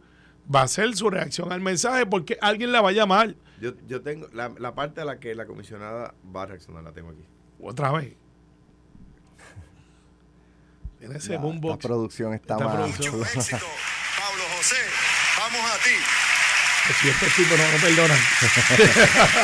[0.54, 4.00] va a ser su reacción al mensaje porque alguien la va a llamar Yo, yo
[4.00, 7.24] tengo la, la parte a la que la comisionada va a reaccionar, la tengo aquí.
[7.60, 8.16] otra vez.
[10.98, 11.84] Tiene ese La- boombox.
[11.84, 12.76] La producción está Esta mal.
[12.76, 13.20] producción.
[13.22, 13.56] éxito.
[14.18, 14.76] Pablo José,
[15.38, 15.96] vamos a ti.
[17.00, 18.18] Si estos tipos no, no perdonan.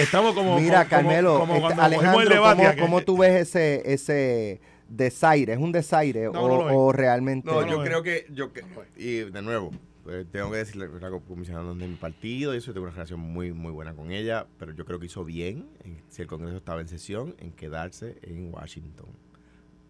[0.00, 0.58] Estamos como.
[0.60, 3.82] Mira, como- Carmelo, como este, cuando cogimos el Alejandro, debate ¿cómo, cómo tú ves ese,
[3.92, 5.54] ese desaire?
[5.54, 7.50] ¿Es un desaire No, o, no o realmente?
[7.50, 8.62] No, no yo creo que, yo que-
[8.96, 9.72] y de nuevo,
[10.08, 12.94] eh, tengo que decirle que la comisionada de mi partido y eso, yo tengo una
[12.94, 16.28] relación muy, muy buena con ella, pero yo creo que hizo bien, en- si el
[16.28, 19.06] Congreso estaba en sesión, en quedarse en Washington.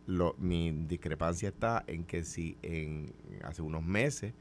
[0.06, 4.34] Lo, mi discrepancia está en que si en hace unos meses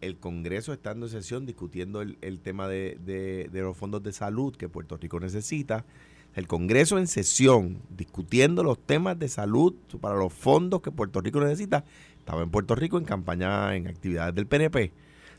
[0.00, 4.12] el Congreso estando en sesión discutiendo el, el tema de, de- de los fondos de
[4.12, 5.84] salud que Puerto Rico necesita,
[6.34, 11.40] el Congreso en sesión discutiendo los temas de salud para los fondos que Puerto Rico
[11.40, 11.84] necesita,
[12.18, 14.92] estaba en Puerto Rico en campaña, en actividades del PNP.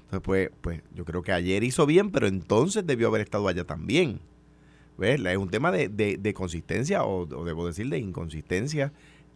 [0.05, 3.65] Entonces, pues, pues yo creo que ayer hizo bien, pero entonces debió haber estado allá
[3.65, 4.19] también.
[4.99, 8.93] Es un tema de, de- de consistencia, o, o debo decir de inconsistencia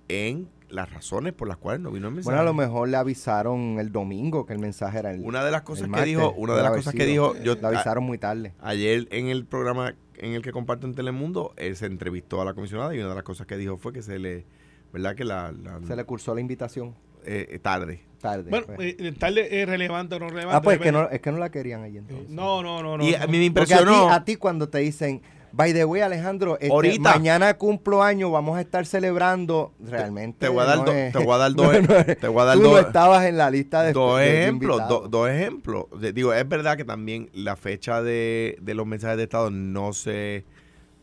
[0.09, 2.25] en las razones por las cuales no vino el mensaje.
[2.35, 5.21] Bueno, a lo mejor le avisaron el domingo que el mensaje era el.
[5.23, 8.03] Una de las cosas que dijo, una de las cosas que dijo, yo Le avisaron
[8.03, 8.53] muy tarde.
[8.61, 12.53] ayer en el programa en el que comparto en Telemundo, él se entrevistó a la
[12.53, 14.45] comisionada y una de las cosas que dijo fue que se le,
[14.93, 15.15] ¿verdad?
[15.15, 16.93] Que la, la- Se le cursó la invitación
[17.25, 18.01] eh, tarde.
[18.21, 18.49] tarde.
[18.49, 18.95] Bueno, pues.
[18.99, 20.55] eh, tarde es relevante o no relevante.
[20.57, 22.29] ah, pues es que, no, es que no la querían allí entonces.
[22.29, 22.97] No, no, no.
[22.97, 23.17] no y no.
[23.23, 24.11] a mí me Porque a ti, impresionó.
[24.11, 27.01] a ti cuando te dicen, by the way, Alejandro, este, Ahorita.
[27.15, 30.39] mañana cumplo año, vamos a estar celebrando, realmente.
[30.39, 32.17] te voy a dar no do- es- te voy a dar dos- no, no es-
[32.19, 35.07] te voy a dar tú dos- no estabas en la lista de dos ejemplos, do-
[35.09, 35.85] dos ejemplos.
[36.13, 40.45] Digo, es verdad que también la fecha de, de los mensajes de Estado no se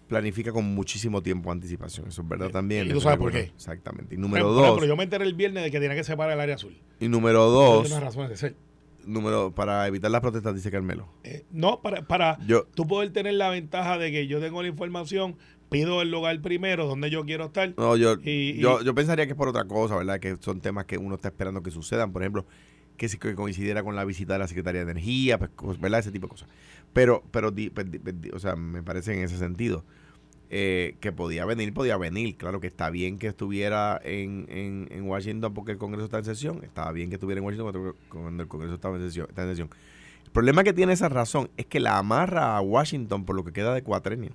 [0.08, 2.06] planifica con muchísimo tiempo de anticipación.
[2.08, 2.86] Eso es verdad también.
[2.86, 3.40] y tú sabes es por qué.
[3.40, 4.14] Exactamente.
[4.14, 6.54] Y número dos, yo me enteré el viernes de que tenía que separar el área
[6.54, 6.76] azul.
[7.00, 8.54] y número dos, unas razones de ser.
[9.06, 11.08] Número, para evitar las protestas, dice Carmelo.
[11.24, 14.68] Eh, no, para, para Yo, tú poder tener la ventaja de que yo tengo la
[14.68, 15.36] información,
[15.70, 17.74] pido el lugar primero donde yo quiero estar.
[17.76, 20.20] No, yo, Y- yo, y- yo pensaría que es por otra cosa, ¿verdad?
[20.20, 22.12] Que son temas que uno está esperando que sucedan.
[22.12, 22.46] Por ejemplo,
[22.96, 26.00] que si coincidiera con la visita de la Secretaría de Energía, pues, ¿verdad?
[26.00, 26.48] Ese tipo de cosas.
[26.92, 29.84] Pero, pero di- pues, di- pues, di- o sea, me parece en ese sentido.
[30.50, 32.36] Eh, que podía venir, podía venir.
[32.36, 36.24] Claro que está bien que estuviera en, en, en Washington porque el Congreso está en
[36.24, 36.60] sesión.
[36.64, 39.26] Estaba bien que estuviera en Washington cuando, cuando el Congreso estaba en sesión.
[39.28, 39.70] Está en sesión.
[40.24, 43.52] El problema que tiene esa razón es que la amarra a Washington por lo que
[43.52, 44.30] queda de cuatrenio.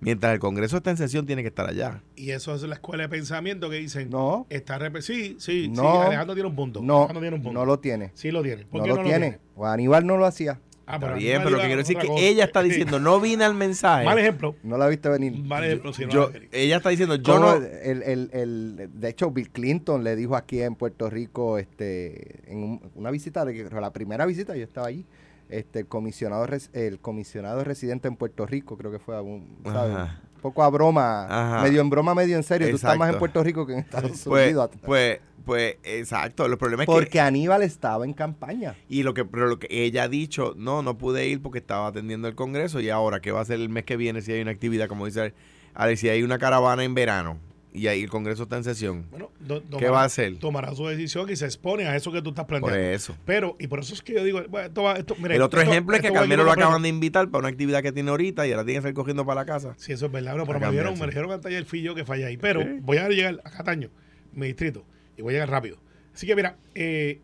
[0.00, 2.02] Mientras el Congreso está en sesión, tiene que estar allá.
[2.16, 4.10] Y eso es la escuela de pensamiento que dicen.
[4.10, 4.48] No.
[4.50, 5.68] Está rep- sí, sí, sí.
[5.68, 6.02] No.
[6.02, 6.80] Alejandro tiene un punto.
[6.82, 7.58] No, Alejandro tiene un punto.
[7.60, 8.10] no lo tiene.
[8.14, 8.64] Sí lo tiene.
[8.64, 9.38] ¿Por No qué lo tiene.
[9.54, 10.58] O Aníbal no lo hacía.
[10.92, 12.22] Ah, Está pero bien, pero lo que quiero decir es que cosa.
[12.22, 14.04] ella está diciendo, no vine al mensaje.
[14.04, 14.54] Mal ejemplo.
[14.62, 15.32] No la viste venir.
[15.42, 15.92] Mal ejemplo.
[15.94, 16.48] Si no Yo- la quería.
[16.52, 17.54] ella está diciendo, yo no...
[17.54, 22.58] el, el- el- de hecho, Bill Clinton le dijo aquí en Puerto Rico, este, en
[22.58, 25.06] un- una visita, de, la primera visita, yo estaba allí,
[25.48, 30.10] este, el comisionado, el comisionado residente en Puerto Rico, creo que fue un, ¿sabes?
[30.42, 31.62] Poco a broma, Ajá.
[31.62, 32.68] medio en broma, medio en serio.
[32.68, 33.18] Tú estás más en Exacto.
[33.20, 34.70] Puerto Rico que en Estados Pues, Unidos.
[34.84, 36.44] pues, pues, exacto.
[36.46, 37.20] El problema es porque que...
[37.20, 38.74] Aníbal estaba en campaña.
[38.88, 41.86] Y lo que, pero lo que ella ha dicho, no, no pude ir porque estaba
[41.86, 44.42] atendiendo el Congreso y ahora, ¿qué va a hacer el mes que viene si hay
[44.42, 45.32] una actividad, como dice
[45.74, 47.38] Alex, si hay una caravana en verano
[47.74, 49.06] y ahí el Congreso está en sesión?
[49.10, 50.36] Bueno, do- ¿Qué va a hacer?
[50.38, 52.88] Tomará su decisión y se expone a eso que tú estás Por planteando.
[52.94, 53.16] eso.
[53.24, 55.60] Pero, y por eso es que yo digo, bueno, esto va, esto, mire, El otro
[55.60, 58.46] esto- ejemplo es que Carmelo lo acaban de invitar para una actividad que tiene ahorita
[58.46, 59.74] y ahora tiene que estar cogiendo para la casa.
[59.78, 60.32] Sí, eso es verdad.
[60.32, 61.00] Pero me dijeron, cambiarse.
[61.00, 62.36] me dijeron antes fui yo que fallé ahí.
[62.36, 63.90] Pero voy a llegar a Cataño,
[64.32, 64.84] mi distrito,
[65.16, 65.78] y voy a llegar rápido.
[66.14, 67.20] Así que mira, eh,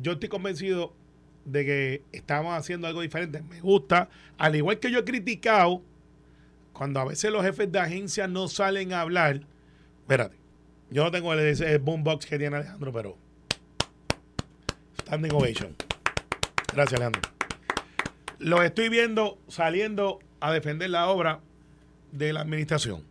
[0.00, 0.94] yo estoy convencido
[1.44, 3.42] de que estamos haciendo algo diferente.
[3.42, 5.82] Me gusta, al igual que yo he criticado,
[6.72, 9.40] cuando a veces los jefes de agencia no salen a hablar,
[10.06, 10.36] espérate,
[10.88, 13.16] yo no tengo el, boombox que tiene Alejandro, pero
[15.00, 15.74] standing ovation.
[16.72, 17.22] Gracias, Alejandro.
[18.38, 21.40] Los estoy viendo saliendo a defender la obra
[22.12, 23.02] de la administración.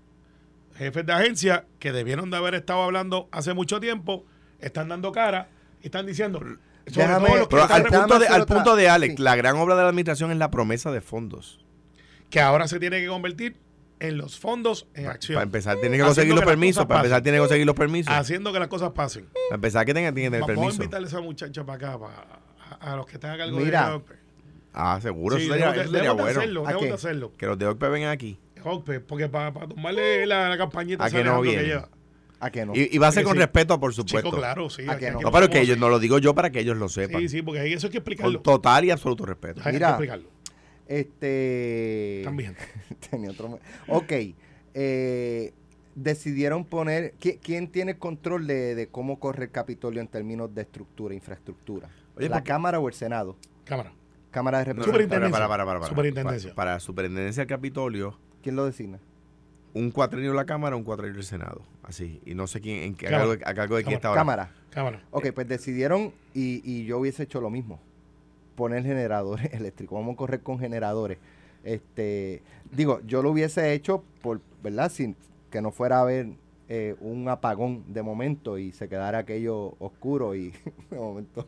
[0.78, 4.26] Jefes de agencia que debieron de haber estado hablando hace mucho tiempo,
[4.60, 5.50] están dando cara
[5.82, 6.40] y están diciendo,
[6.86, 9.22] Déjame- Pero al punto de, al otra- punto de Alex, sí.
[9.22, 11.60] la gran obra de la administración es la promesa de fondos.
[12.30, 13.56] que ahora se tiene que convertir
[14.00, 15.36] en los fondos en acción.
[15.36, 16.86] Para empezar, tiene que conseguir los que permisos.
[16.86, 18.14] Para empezar, tiene que conseguir los permisos.
[18.14, 19.26] Haciendo que las cosas pasen.
[19.50, 20.84] Para empezar, que tenga, tiene que tener Vamos a permiso.
[20.84, 23.92] invitarle a esa muchacha para acá, para, a, a los que están a cargo Mira.
[23.92, 24.02] de.
[24.74, 25.38] Ah, seguro.
[25.38, 26.40] Sí, eso sería, de- eso bueno.
[26.40, 26.92] hacerlo, ¿A qué?
[26.92, 27.32] hacerlo.
[27.38, 28.38] Que los de Ocpe vengan aquí.
[28.64, 31.88] Ocpe, porque para, para tomarle la, la campañita A que no lleva.
[32.42, 32.74] ¿A que no?
[32.76, 33.40] Y, y va a ser con sí.
[33.40, 34.28] respeto, por supuesto.
[34.30, 34.84] Chico, claro, sí.
[34.90, 35.22] ¿A que no?
[35.22, 37.22] No, pero que ellos, no lo digo yo para que ellos lo sepan.
[37.22, 38.44] Sí, sí, porque eso hay que explicarlo.
[38.44, 39.62] Con total y absoluto respeto.
[39.64, 39.88] Hay Mira.
[39.88, 40.30] que explicarlo.
[40.88, 42.22] Este.
[42.24, 42.56] También.
[43.10, 43.60] Tenía otro.
[43.88, 44.12] Ok.
[44.74, 45.54] eh,
[45.96, 47.14] decidieron poner.
[47.20, 51.90] ¿qui- ¿Quién tiene control de, de cómo corre el Capitolio en términos de estructura, infraestructura?
[52.18, 52.44] Oye, ¿La.
[52.44, 53.38] Cámara o el Senado?
[53.64, 53.94] Cámara.
[54.32, 55.32] Cámara de no, Representantes.
[55.32, 55.90] para, para, para, para, para.
[55.90, 56.54] Superintendencia.
[56.56, 59.00] Para, para superintendencia del Capitolio, ¿Quién lo designa?
[59.74, 61.62] un cuatrenio de la Cámara, un cuatrenio del Senado.
[61.84, 62.22] Así.
[62.26, 64.20] Y no sé quién, en qué, a cargo, de- a cargo de quién está ahora.
[64.22, 64.52] Cámara.
[64.70, 65.04] Cámara.
[65.12, 67.80] Ok, pues decidieron y, y yo hubiese hecho lo mismo.
[68.56, 69.98] Poner generadores eléctricos.
[69.98, 71.18] Vamos a correr con generadores.
[71.64, 74.92] Este, digo, yo lo hubiese hecho por, ¿verdad?
[74.92, 75.16] Sin
[75.50, 76.28] que no fuera a haber
[76.68, 80.52] eh, un apagón de momento y se quedara aquello oscuro y
[80.90, 81.48] de momento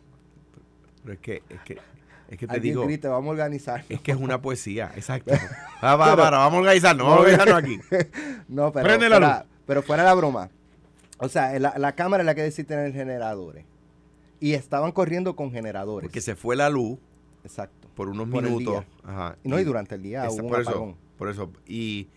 [1.03, 1.77] Pero es que, es que,
[2.29, 3.83] es que te digo, grite, vamos a organizar.
[3.89, 5.33] es que es una poesía, exacto.
[5.83, 7.79] Va, para, vamos a organizarnos, vamos a organizarnos aquí.
[8.47, 9.47] No, pero, Prende la fuera, luz.
[9.65, 10.49] pero fuera la broma.
[11.19, 13.65] O sea, la, la cámara es la que decide tener generadores.
[14.39, 16.07] Y estaban corriendo con generadores.
[16.07, 16.97] Porque se fue la luz
[17.43, 17.87] Exacto.
[17.95, 18.83] por unos Por minutos.
[19.03, 20.95] Ajá, no, y durante el día Esa- hubo un por eso, apagón.
[21.17, 21.51] por eso.
[21.67, 22.07] Y,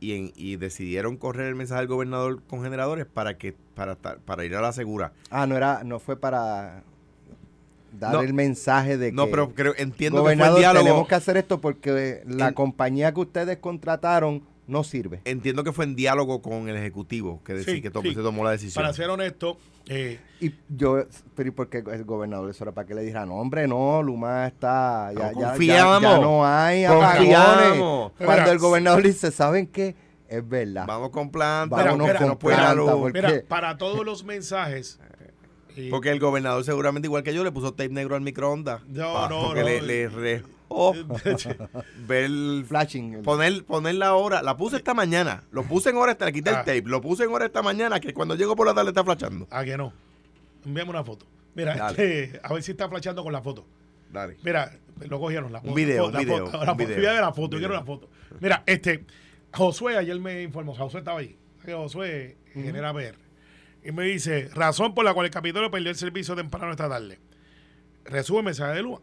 [0.00, 4.44] y, en- y decidieron correr el mensaje al gobernador con generadores para que para, para
[4.44, 5.12] ir a la segura.
[5.30, 6.82] Ah, no era, no fue para
[7.98, 8.20] dar No.
[8.20, 10.84] el mensaje de No, que pero creo, entiendo que gobernador, fue el diálogo.
[10.84, 15.20] tenemos que hacer esto porque la En- compañía que ustedes contrataron no sirve.
[15.24, 18.14] Entiendo que fue en diálogo con el ejecutivo que, decí- Sí, que to- sí.
[18.14, 18.82] se tomó la decisión.
[18.82, 22.86] Para ser honesto, eh, Y yo, pero ¿y por qué el gobernador eso era para
[22.86, 26.02] que le dijera, no, hombre, no, Luma está, ya, No, ya- ya- confiamos.
[26.02, 27.16] ya no hay apagones.
[27.16, 28.12] Confiamos.
[28.18, 29.94] Cuando Mira, el gobernador dice, ¿saben qué?
[30.28, 30.86] Es verdad.
[30.86, 34.98] Vamos con planta, Vámonos mira, con no planta, porque- mira, para todos los mensajes.
[35.76, 38.82] y- Porque el gobernador seguramente igual que yo le puso tape negro al microondas.
[38.88, 39.66] No, Pa- no, porque no.
[39.66, 40.92] le, le rejó
[42.06, 43.14] ver el- Flashing.
[43.14, 44.42] el- poner, poner la hora.
[44.42, 45.44] La puse esta mañana.
[45.50, 46.60] Lo puse en hora esta, le quité Ah.
[46.60, 46.82] el tape.
[46.88, 49.46] Lo puse en hora esta mañana que cuando llego por la tarde está flashando.
[49.50, 49.92] Ah, que no.
[50.64, 51.26] Envíame una foto.
[51.54, 53.66] Mira, este, a ver si está flashando con la foto.
[54.10, 54.36] Dale.
[54.42, 54.72] Mira,
[55.08, 55.74] lo cogieron la foto.
[55.74, 56.76] video, la un video, foto, un la foto.
[56.86, 58.08] video, Voy a ver la foto, un yo quiero la foto.
[58.40, 59.04] Mira, este,
[59.52, 61.36] Josué ayer me informó, Josué estaba ahí.
[61.66, 63.16] Josué genera PR.
[63.84, 67.18] Y me dice, razón por la cual el Capitolio perdió el servicio temprano esta tarde.
[68.04, 69.00] Resume el mensaje de Lua.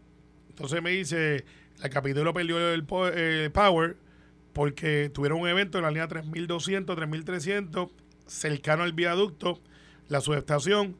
[0.60, 1.45] Entonces me dice,
[1.82, 3.95] el Capitolio perdió el eh, power
[4.52, 7.89] porque tuvieron un evento en la línea 3200, 3300,
[8.28, 9.62] cercano al viaducto,
[10.10, 10.98] la subestación.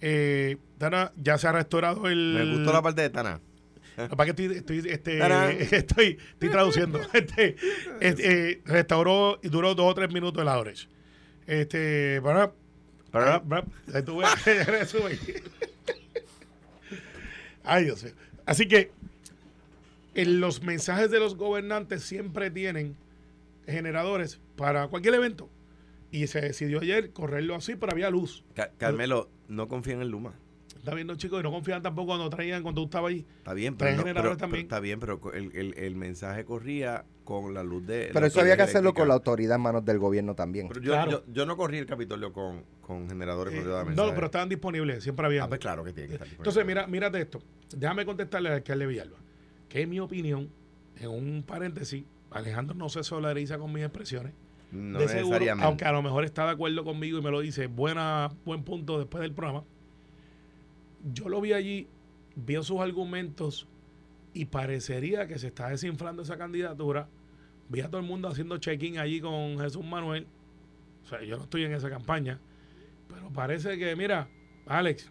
[0.00, 2.34] Eh, Tana, ya se ha restaurado el...
[2.38, 3.40] Me gustó la parte de Tana.
[3.96, 5.18] Pasa es que estoy, estoy, este,
[5.76, 6.98] estoy, estoy traduciendo.
[7.12, 7.56] Este,
[8.00, 10.88] este, eh, restauró y duró dos o tres minutos el average.
[11.46, 12.50] Este, para,
[13.10, 13.64] Para- para.
[17.64, 18.14] Ay, Dios mío.
[18.46, 18.90] Así que
[20.14, 22.96] en los mensajes de los gobernantes siempre tienen
[23.66, 25.48] generadores para cualquier evento.
[26.10, 28.44] Y se decidió ayer correrlo así, pero había luz.
[28.54, 30.34] Ca- Carmelo, no confía en el Luma.
[30.76, 33.24] Está viendo, chicos, y no confían tampoco cuando traían, cuando tú estabas ahí.
[33.38, 34.62] Está bien, pero, no- generadores pero- pero también.
[34.64, 38.10] está bien, pero el, el- el mensaje corría con la luz de.
[38.12, 40.68] Pero eso había que hacerlo con la autoridad en manos del gobierno también.
[40.68, 41.10] Pero yo, Claro.
[41.10, 45.26] yo, yo no corrí el Capitolio con, con generadores Eh, no, pero estaban disponibles, siempre
[45.26, 45.44] había.
[45.44, 46.74] Ah, pues claro que tiene que estar Entonces, disponible.
[46.74, 47.40] mira, mírate esto.
[47.76, 49.18] Déjame contestarle al alcalde Villalba.
[49.68, 50.50] Que en mi opinión,
[50.96, 54.32] en un paréntesis, Alejandro no se solidariza con mis expresiones.
[54.72, 57.66] No de seguro, aunque a lo mejor está de acuerdo conmigo y me lo dice,
[57.66, 59.64] buena, buen punto después del programa.
[61.12, 61.88] Yo lo vi allí,
[62.36, 63.68] vi sus argumentos
[64.34, 67.08] y parecería que se está desinflando esa candidatura.
[67.68, 70.26] Vi a todo el mundo haciendo check-in allí con Jesús Manuel.
[71.04, 72.38] O sea, yo no estoy en esa campaña.
[73.08, 74.28] Pero parece que, mira,
[74.66, 75.10] Alex,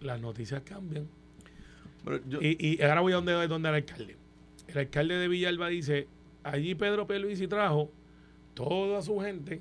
[0.00, 1.06] las noticias cambian.
[2.04, 4.16] Pero yo- Y, y ahora voy a donde, donde el alcalde.
[4.68, 6.08] El alcalde de Villalba dice,
[6.42, 7.90] allí Pedro Pierluisi trajo
[8.54, 9.60] toda su gente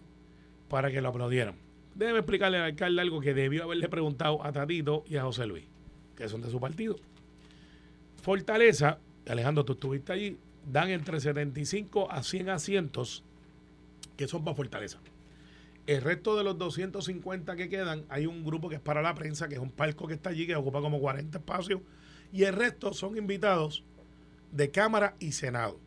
[0.70, 1.56] para que lo aplaudieran.
[1.96, 5.66] Déjeme explicarle al alcalde algo que debió haberle preguntado a Tatito y a José Luis,
[6.16, 6.96] que son de su partido.
[8.20, 10.38] Fortaleza, Alejandro, tú estuviste allí,
[10.72, 13.24] dan entre 75 a 100 asientos
[14.18, 15.00] que son para Fortaleza.
[15.88, 19.48] El resto de los 250 que quedan, hay un grupo que es para la prensa,
[19.48, 21.82] que es un palco que está allí, que ocupa como 40 espacios,
[22.32, 23.84] y el resto son invitados
[24.52, 25.80] de Cámara y Senado.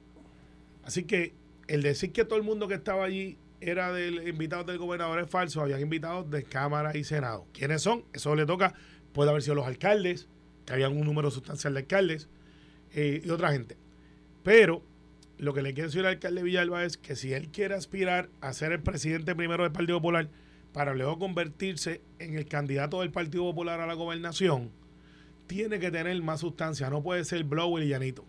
[0.83, 1.35] Así que
[1.69, 5.31] el decir que todo el mundo que estaba allí era del invitado del gobernador es
[5.31, 7.47] falso, habían invitados de Cámara y Senado.
[7.53, 8.05] ¿Quiénes son?
[8.13, 8.75] Eso le toca,
[9.13, 10.29] puede haber sido los alcaldes,
[10.67, 12.29] que habían un número sustancial de alcaldes,
[12.95, 13.77] eh, y otra gente.
[14.43, 14.83] Pero
[15.39, 18.53] lo que le quiero decir al alcalde Villalba es que si él quiere aspirar a
[18.53, 20.29] ser el presidente primero del Partido Popular
[20.73, 24.71] para luego convertirse en el candidato del Partido Popular a la gobernación,
[25.47, 26.91] tiene que tener más sustancia.
[26.91, 28.25] No puede ser blower y llanito.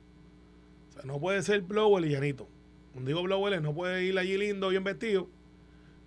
[0.90, 2.50] O sea, no puede ser blower y llanito.
[2.92, 5.30] Cuando digo blower, es no puede ir allí lindo, bien vestido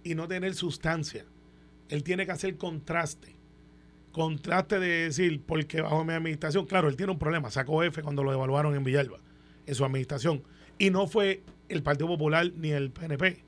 [0.04, 1.24] y no tener sustancia.
[1.88, 3.34] Él tiene que hacer contraste.
[4.16, 7.50] Contraste de decir, porque bajo mi administración, claro, él tiene un problema.
[7.50, 9.18] Sacó F cuando lo evaluaron en Villalba,
[9.66, 10.42] en su administración.
[10.78, 13.44] Y no fue el Partido Popular ni el PNP.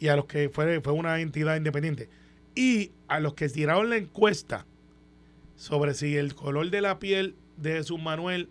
[0.00, 2.08] Y a los que fue, fue una entidad independiente.
[2.56, 4.66] Y a los que tiraron la encuesta
[5.54, 8.48] sobre si el color de la piel de Jesús Manuel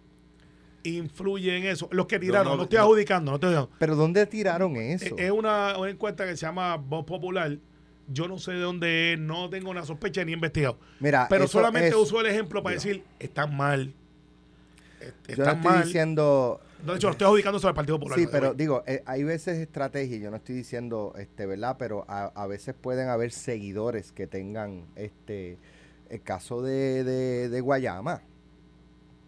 [0.84, 1.90] influye en eso.
[1.92, 3.78] Los que tiraron, no, no, estoy adjudicando, no estoy adjudicando.
[3.80, 5.18] Pero ¿dónde tiraron eso?
[5.18, 7.58] Eh, Es una, una encuesta que se llama Voz Popular.
[8.08, 10.78] Yo no sé de dónde es, no tengo una sospecha ni he investigado.
[11.00, 13.94] Mira, Pero solamente es- uso el ejemplo para decir, están mal.
[15.00, 15.84] Est- Yo no Están estoy mal.
[15.86, 18.20] diciendo De hecho, lo estoy adjudicando sobre el Partido Popular.
[18.20, 21.78] Sí, pero digo, eh, hay veces estrategia, yo no estoy diciendo, este, ¿verdad?
[21.80, 25.58] Pero a, a veces pueden haber seguidores que tengan, este,
[26.10, 28.22] el caso de, de, de Guayama,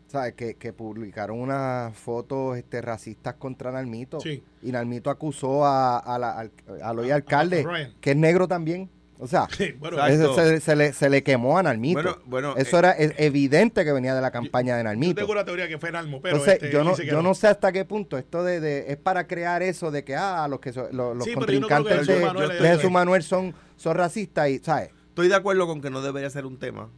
[0.07, 0.33] ¿sabes?
[0.33, 4.19] Que, que publicaron unas fotos este, racistas contra Nalmito.
[4.19, 4.43] Sí.
[4.67, 6.51] Y Nalmito acusó a, a la- al,
[6.81, 8.89] al hoy A- alcalde, a que es negro también.
[9.17, 9.95] O sea, Sí, bueno,
[10.35, 12.01] se, se le, se le quemó a Nalmito.
[12.01, 15.15] Bueno, bueno, Eso eh, era es evidente que venía de la campaña de yo Nalmito.
[15.21, 17.71] tengo una teoría que fue Nalmo, pero Entonces, este, yo, no, yo no sé hasta
[17.71, 20.91] qué punto esto de, de- es para crear eso de que ah, los que los,
[20.91, 23.95] los Sí, pero yo no creo que contrincantes de, Manuel de Jesús Manuel son, son
[23.95, 24.89] racistas y, ¿sabes?
[25.07, 26.89] Estoy de acuerdo con que no debería ser un tema,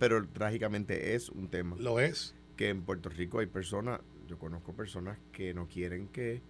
[0.00, 1.76] pero trágicamente es un tema.
[1.78, 2.34] Lo es.
[2.56, 6.42] Que en Puerto Rico hay personas, yo conozco personas que no quieren que,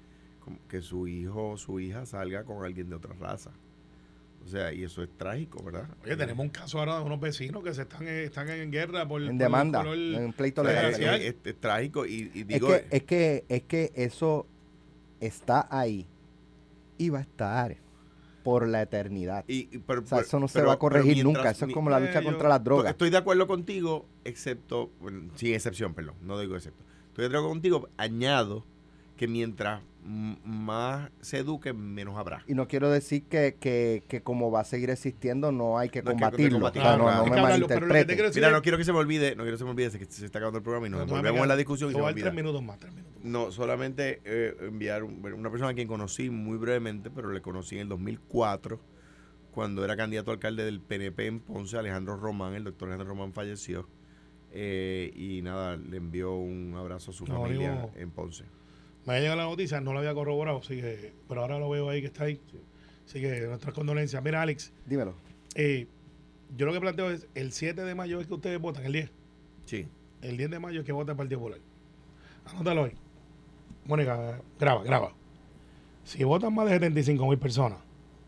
[0.68, 3.50] que su hijo o su hija salga con alguien de otra raza.
[4.44, 5.88] O sea, y eso es trágico, ¿verdad?
[6.04, 9.06] Oye, tenemos un caso ahora de unos vecinos que se están, eh, están en guerra
[9.06, 10.86] por En por el demanda, en pleito legal.
[10.86, 11.22] es, racial.
[11.22, 14.46] es- es trágico y, y Es digo, que, es, que, es que eso
[15.20, 16.06] está ahí
[16.98, 17.76] y va a estar
[18.42, 19.44] por la eternidad.
[19.46, 21.50] y, y- pero- o sea, eso no se va a corregir mientras nunca.
[21.52, 22.90] Eso es como la lucha Eh, yo- contra las drogas.
[22.90, 26.82] Estoy de acuerdo contigo, excepto, bueno, sin excepción, perdón, no digo excepto.
[27.10, 28.64] Estoy de acuerdo contigo, añado
[29.22, 32.42] que mientras más se eduque, menos habrá.
[32.48, 36.02] Y no quiero decir que, que, que como va a seguir existiendo no hay que
[36.02, 36.58] No hay que- combatirlo.
[36.58, 39.54] combatirlo, O sea, no, me decir Mira, no quiero que se me olvide, no quiero
[39.54, 41.54] que se me olvide que se está acabando el programa y nos No, en la
[41.56, 42.24] discusión y te se me voy a dar olvida.
[42.24, 43.24] tres minutos más, tres minutos más.
[43.24, 47.76] No, solamente eh, enviar un- una persona a quien conocí muy brevemente, pero le conocí
[47.76, 48.80] en el 2004,
[49.52, 53.32] cuando era candidato a alcalde del PNP en Ponce, Alejandro Román, el doctor Alejandro Román
[53.32, 53.88] falleció.
[54.54, 58.44] eh, y nada, le envió un abrazo a su No, familia digo- en Ponce.
[59.06, 61.88] Me ha llegado la noticia, no la había corroborado, así que, pero ahora lo veo
[61.88, 62.40] ahí que está ahí.
[63.06, 64.22] Así que nuestras condolencias.
[64.22, 65.14] Mira, Alex, Dímelo.
[65.54, 65.86] eh,
[66.56, 69.10] yo lo que planteo es, el 7 de mayo es que ustedes votan, el 10.
[69.64, 69.88] Sí.
[70.20, 71.58] El 10 de mayo es que vota el Partido Popular.
[72.44, 72.92] Anótalo ahí.
[73.86, 75.12] Mónica, graba, graba.
[76.04, 77.78] Si votan más de 75 mil personas,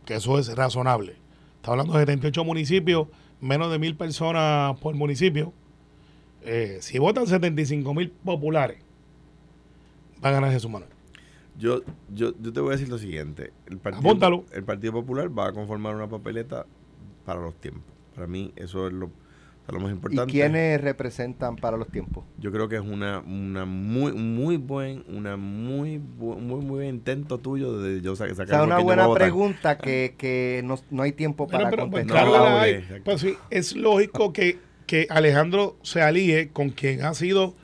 [0.04, 1.16] que eso es razonable.
[1.56, 3.08] Está hablando de 78 municipios,
[3.40, 5.52] menos de mil personas por municipio.
[6.42, 8.78] Eh, si votan 75 mil populares,
[10.24, 10.90] Va a ganar Jesús Manuel.
[11.58, 13.52] Yo, yo, yo te voy a decir lo siguiente.
[13.66, 14.44] El partido, Apúntalo.
[14.52, 16.66] el partido Popular va a conformar una papeleta
[17.24, 17.82] para los tiempos.
[18.14, 19.10] Para mí eso es lo, o
[19.66, 20.32] sea, lo más ¿Y importante.
[20.32, 22.24] quiénes representan para los tiempos?
[22.38, 26.88] Yo creo que es una, una muy, muy buen, una muy, bu- muy, muy buen
[26.88, 31.02] intento tuyo de yo sa- sacar O sea, una buena pregunta que, que no, no
[31.04, 32.26] hay tiempo Bueno, para pero, pues, contestar.
[32.26, 33.00] claro que No, la hay.
[33.04, 37.54] Pues sí, es lógico que, que Alejandro se alíe con quien ha sido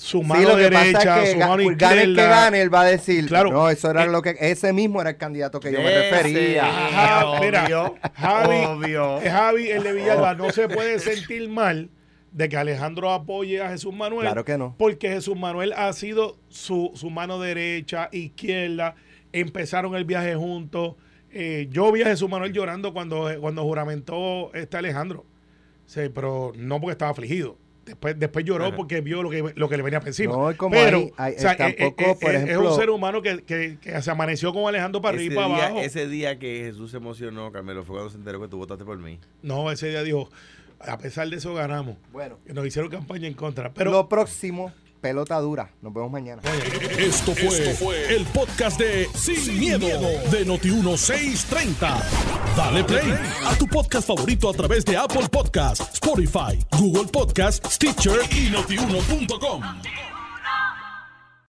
[0.00, 2.10] su Sí, mano lo que derecha, pasa es su que mano ga- gane el que
[2.12, 2.30] izquierda.
[2.44, 3.50] gane, él va a decir, Claro.
[3.50, 6.64] no, eso era Eh, lo que, ese mismo era el candidato que yo me refería.
[6.64, 7.66] Ajá, mira,
[8.14, 9.20] Javi, obvio.
[9.20, 11.90] eh, Javi, el de Villalba, no se puede sentir mal
[12.32, 14.22] de que Alejandro apoye a Jesús Manuel.
[14.26, 14.74] Claro que no.
[14.78, 18.94] Porque Jesús Manuel ha sido su, su mano derecha, izquierda,
[19.32, 20.94] empezaron el viaje juntos.
[21.32, 25.26] Eh, yo vi a Jesús Manuel llorando cuando, cuando juramentó este Alejandro.
[25.86, 27.56] Sí, pero no porque estaba afligido.
[27.90, 28.76] Después, después lloró Ajá.
[28.76, 30.32] porque vio lo que, lo que le venía por encima.
[30.34, 32.78] No, como pero, hay- hay- o sea, tampoco, eh, eh, por eh, es ejemplo- un
[32.78, 35.80] ser humano que, que- que se amaneció con Alejandro para arriba y para día, abajo.
[35.80, 38.96] ese día que Jesús se emocionó, Carmelo, fue cuando se enteró que tú votaste por
[38.98, 39.18] mí.
[39.42, 40.30] No, ese día dijo,
[40.78, 41.96] a pesar de eso ganamos.
[42.12, 43.72] Bueno, Que nos hicieron campaña en contra.
[43.74, 45.70] Pero lo próximo, pelota dura.
[45.82, 46.42] Nos vemos mañana.
[46.98, 49.86] Esto fue, el podcast de Sin, miedo,
[50.30, 52.02] de Noti1630.
[52.56, 53.14] Dale play
[53.46, 59.62] a tu podcast favorito a través de Apple Podcasts, Spotify, Google Podcasts, Stitcher y notiuno.com.